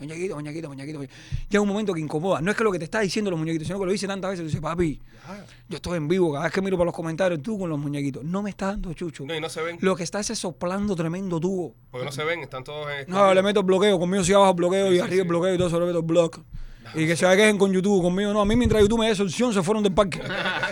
[0.00, 1.00] Muñequito, muñequito, muñequito.
[1.48, 2.40] Llega un momento que incomoda.
[2.40, 4.32] No es que lo que te está diciendo los muñequitos, sino que lo dice tantas
[4.32, 4.42] veces.
[4.42, 5.00] Tú dices, papi,
[5.68, 6.32] yo estoy en vivo.
[6.32, 8.24] Cada vez que miro para los comentarios, tú con los muñequitos.
[8.24, 9.24] No me está dando chucho.
[9.24, 9.78] No, y no se ven.
[9.80, 11.76] Lo que está es soplando tremendo tubo.
[11.92, 13.08] Porque no se ven, están todos en...
[13.08, 13.98] No, le meto bloqueo.
[13.98, 16.40] Conmigo sí abajo bloqueo y arriba bloqueo y todo eso le meto block.
[16.94, 18.02] Y que se queden con YouTube.
[18.02, 18.40] Conmigo no.
[18.40, 20.20] A mí mientras YouTube me dé solución se fueron del parque.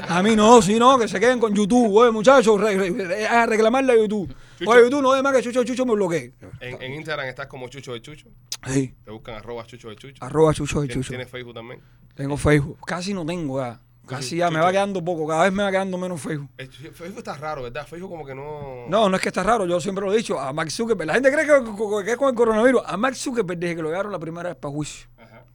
[0.09, 1.95] A mí no, si no, que se queden con YouTube.
[1.97, 4.35] Oye, muchachos, re- re- a reclamarle a YouTube.
[4.59, 4.71] Chucho.
[4.71, 6.33] Oye, YouTube no de más que Chucho Chucho me bloquee.
[6.61, 8.27] En, en Instagram estás como Chucho de Chucho.
[8.67, 8.95] Sí.
[9.05, 10.25] Te buscan arroba Chucho de Chucho.
[10.25, 11.09] Arroba Chucho de Chucho.
[11.09, 11.81] Tienes Facebook también.
[12.15, 12.79] Tengo Facebook.
[12.87, 13.81] Casi no tengo ya.
[14.07, 14.65] Casi Chucho, ya, me Chucho.
[14.65, 15.27] va quedando poco.
[15.27, 16.49] Cada vez me va quedando menos Facebook.
[16.59, 17.87] Eh, Facebook está raro, ¿verdad?
[17.87, 18.85] Facebook como que no...
[18.89, 19.65] No, no es que está raro.
[19.67, 20.39] Yo siempre lo he dicho.
[20.39, 21.07] A Mark Zuckerberg.
[21.07, 22.83] La gente cree que, que es con el coronavirus.
[22.85, 25.07] A Mark Zuckerberg desde que lo llevaron la primera vez para juicio.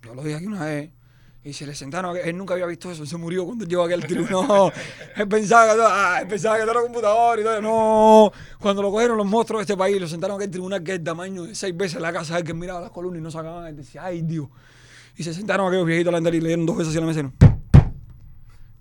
[0.07, 0.91] Yo lo dije aquí una vez.
[1.43, 3.93] Y se le sentaron, él nunca había visto eso, él se murió cuando llegó aquí
[3.93, 4.73] al tribunal.
[5.15, 7.61] él pensaba que, ah, él pensaba que todo era computador y todo.
[7.61, 10.91] No, cuando lo cogieron los monstruos de este país, lo sentaron aquí al tribunal que
[10.91, 13.31] es el tamaño de seis veces la casa él que miraba las columnas y no
[13.31, 13.65] sacaban.
[13.67, 14.49] Él decía, ay Dios.
[15.15, 17.07] Y se sentaron aquellos viejitos a la y le dieron dos veces así a la
[17.07, 17.19] mesa.
[17.21, 17.33] y no.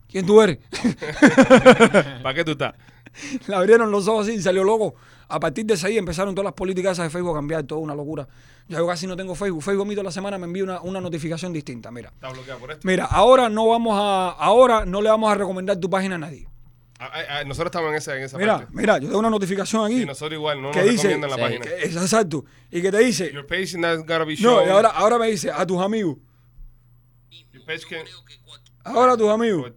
[0.08, 0.58] ¿Quién tú eres?
[2.22, 2.74] ¿Para qué tú estás?
[3.46, 4.94] Le abrieron los ojos así y salió loco.
[5.28, 7.80] A partir de ese día empezaron todas las políticas esas de Facebook a cambiar, toda
[7.80, 8.28] una locura.
[8.68, 9.62] Ya yo casi no tengo Facebook.
[9.62, 11.90] Facebook a mí toda la semana me envía una, una notificación distinta.
[11.90, 12.86] Mira, ¿Estás bloqueado por esto?
[12.86, 16.48] mira, ahora no vamos a, ahora no le vamos a recomendar tu página a nadie.
[16.98, 18.72] Ah, ah, ah, nosotros estamos en esa, en esa Mira, parte.
[18.72, 20.02] mira, yo tengo una notificación aquí.
[20.02, 21.42] Y nosotros igual, no nos que dice, recomiendan la Sí.
[21.42, 21.60] página.
[21.64, 24.66] que es exacto, y que te dice, Your page is not gonna be no, shown.
[24.66, 26.16] y ahora, ahora me dice a tus amigos,
[27.52, 28.06] Your page can...
[28.84, 29.70] ahora a tus amigos.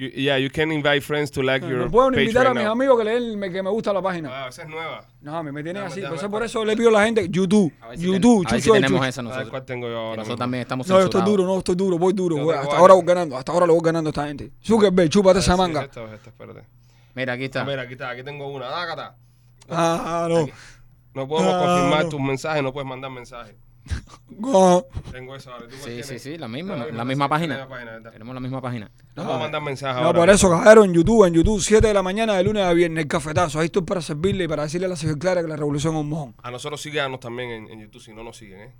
[0.00, 2.54] You- yeah, you can invite friends to like your No puedo page invitar right a
[2.54, 2.72] mis now.
[2.72, 4.30] amigos que le den, que me gusta la página.
[4.32, 5.04] Ah, esa es nueva.
[5.20, 6.00] No, me, me tienen Dame, así.
[6.00, 8.20] dame, Por eso, por eso le pido a la gente, YouTube, A ver si YouTube,
[8.44, 9.08] ten- a ver si Chucho tenemos Chucho.
[9.10, 9.50] esa A ver nosotros.
[9.50, 10.38] cuál tengo yo ahora Nosotros mismo.
[10.38, 11.36] también estamos No, yo estoy censurados.
[11.36, 12.36] duro, no, estoy duro, voy duro.
[12.36, 14.50] Voy- tengo hasta ahora voy ganando, hasta ahora lo voy ganando a esta gente.
[14.64, 15.80] Zuckerberg, chúpate esa Ah, sí, manga.
[15.80, 16.62] es esta, es esta, espérate.
[17.14, 17.64] Mira, aquí Ah, está.
[17.66, 18.68] mira, aquí está, aquí tengo una.
[18.68, 19.16] Dágata.
[19.68, 20.46] Ah, no.
[21.12, 22.08] No podemos Ah, confirmar no.
[22.08, 23.54] tus mensajes, no puedes mandar mensajes.
[25.12, 25.66] Tengo eso ahora.
[25.68, 26.06] ¿Tú Sí, tienes?
[26.06, 27.68] sí, sí, la misma, La la, misma, misma sí, página.
[28.12, 28.90] Tenemos la misma página.
[29.16, 30.18] No puedo mandar mensajes No, ahora.
[30.20, 33.02] por eso, cajeron en YouTube, en YouTube, 7 de la mañana, de lunes a viernes,
[33.02, 33.58] el cafetazo.
[33.58, 36.00] Ahí estoy para servirle y para decirle a la señora Clara que la revolución es
[36.00, 36.34] un mojón.
[36.42, 38.74] A nosotros síganos también en, en YouTube si no nos siguen, ¿eh?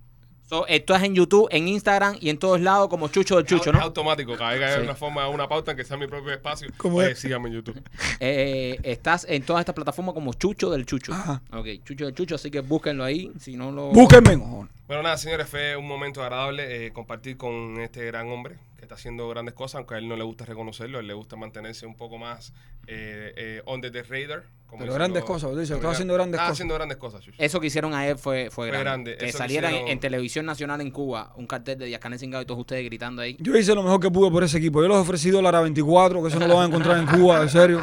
[0.50, 3.70] So, esto es en YouTube, en Instagram y en todos lados como Chucho del Chucho,
[3.70, 3.82] Es ¿no?
[3.82, 6.68] automático, cada vez que hay una forma, una pauta en que sea mi propio espacio.
[6.76, 7.20] ¿Cómo oye, es?
[7.20, 7.80] síganme en YouTube.
[8.18, 11.12] Eh, estás en todas estas plataformas como Chucho del Chucho.
[11.12, 11.40] Ajá.
[11.52, 13.30] Ok, Chucho del Chucho, así que búsquenlo ahí.
[13.38, 13.92] Si no lo.
[13.92, 14.36] Búsquenme.
[14.36, 18.96] Bueno, nada, señores, fue un momento agradable eh, compartir con este gran hombre que está
[18.96, 21.86] haciendo grandes cosas, aunque a él no le gusta reconocerlo, a él le gusta mantenerse
[21.86, 22.52] un poco más
[22.86, 24.42] eh, eh, on the radar.
[24.66, 25.94] como Pero grandes cosas, dice, está americanos.
[25.94, 26.52] haciendo grandes Está cosas.
[26.56, 27.36] haciendo grandes cosas, Chucho.
[27.42, 28.82] Eso que hicieron ayer fue, fue, Fue grande.
[29.12, 29.16] grande.
[29.18, 32.00] Que Eso que saliera en- hicieron- en, televisión nacional en Cuba un cartel de Díaz
[32.00, 33.36] Canel Cingado y todos ustedes gritando ahí.
[33.38, 34.80] Yo hice lo mejor que pude por ese equipo.
[34.82, 37.42] Yo les ofrecí dólar a 24, que eso no lo van a encontrar en Cuba,
[37.42, 37.80] en serio.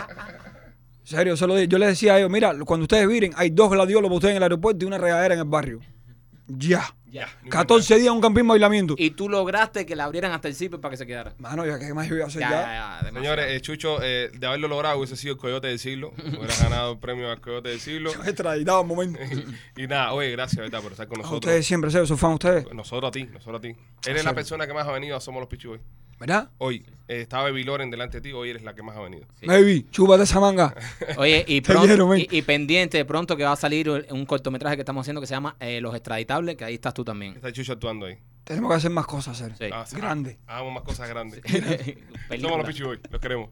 [1.01, 1.67] En serio, eso lo dije.
[1.67, 4.37] Yo les decía a ellos, mira, cuando ustedes viren, hay dos gladiolos para ustedes en
[4.37, 5.79] el aeropuerto y una regadera en el barrio.
[6.47, 6.83] Ya.
[7.17, 7.29] Ya.
[7.43, 8.95] No 14 días un campín bailamiento.
[8.97, 11.33] Y tú lograste que la abrieran hasta el zipper para que se quedara.
[11.39, 12.61] Mano, ya que más yo iba a hacer Ya, ya.
[12.61, 13.21] ya, ya, demasiado.
[13.35, 16.13] Señores, eh, Chucho, eh, de haberlo logrado, hubiese sido el coyote del siglo.
[16.17, 18.11] Hubiera ganado el premio al coyote del siglo.
[18.13, 19.19] Yo he un momento.
[19.77, 20.81] y nada, oye, gracias, ¿verdad?
[20.81, 21.39] Por estar con A nosotros.
[21.45, 22.73] ustedes siempre, soy fan de ustedes.
[22.73, 23.75] Nosotros a ti, nosotros a ti.
[24.05, 25.79] Eres la persona que más ha venido a Somos los Pichu hoy.
[26.19, 26.49] ¿Verdad?
[26.57, 26.83] Hoy.
[27.07, 29.27] Eh, estaba Baby Loren delante de ti, hoy eres la que más ha venido.
[29.43, 30.73] Baby, chúpate esa manga.
[31.17, 34.75] Oye, y, pronto- quiero, y, y pendiente de pronto que va a salir un cortometraje
[34.75, 37.33] que estamos haciendo que se llama eh, Los Extraditables, que ahí estás tú también.
[37.35, 38.19] Está Chucho actuando ahí.
[38.43, 39.55] Tenemos que hacer más cosas, serio.
[39.57, 39.69] Sí.
[39.73, 39.95] Ah, sí.
[39.95, 40.37] Grande.
[40.45, 41.41] Hagamos más cosas grandes.
[42.41, 43.49] Somos los Pichu hoy, los queremos.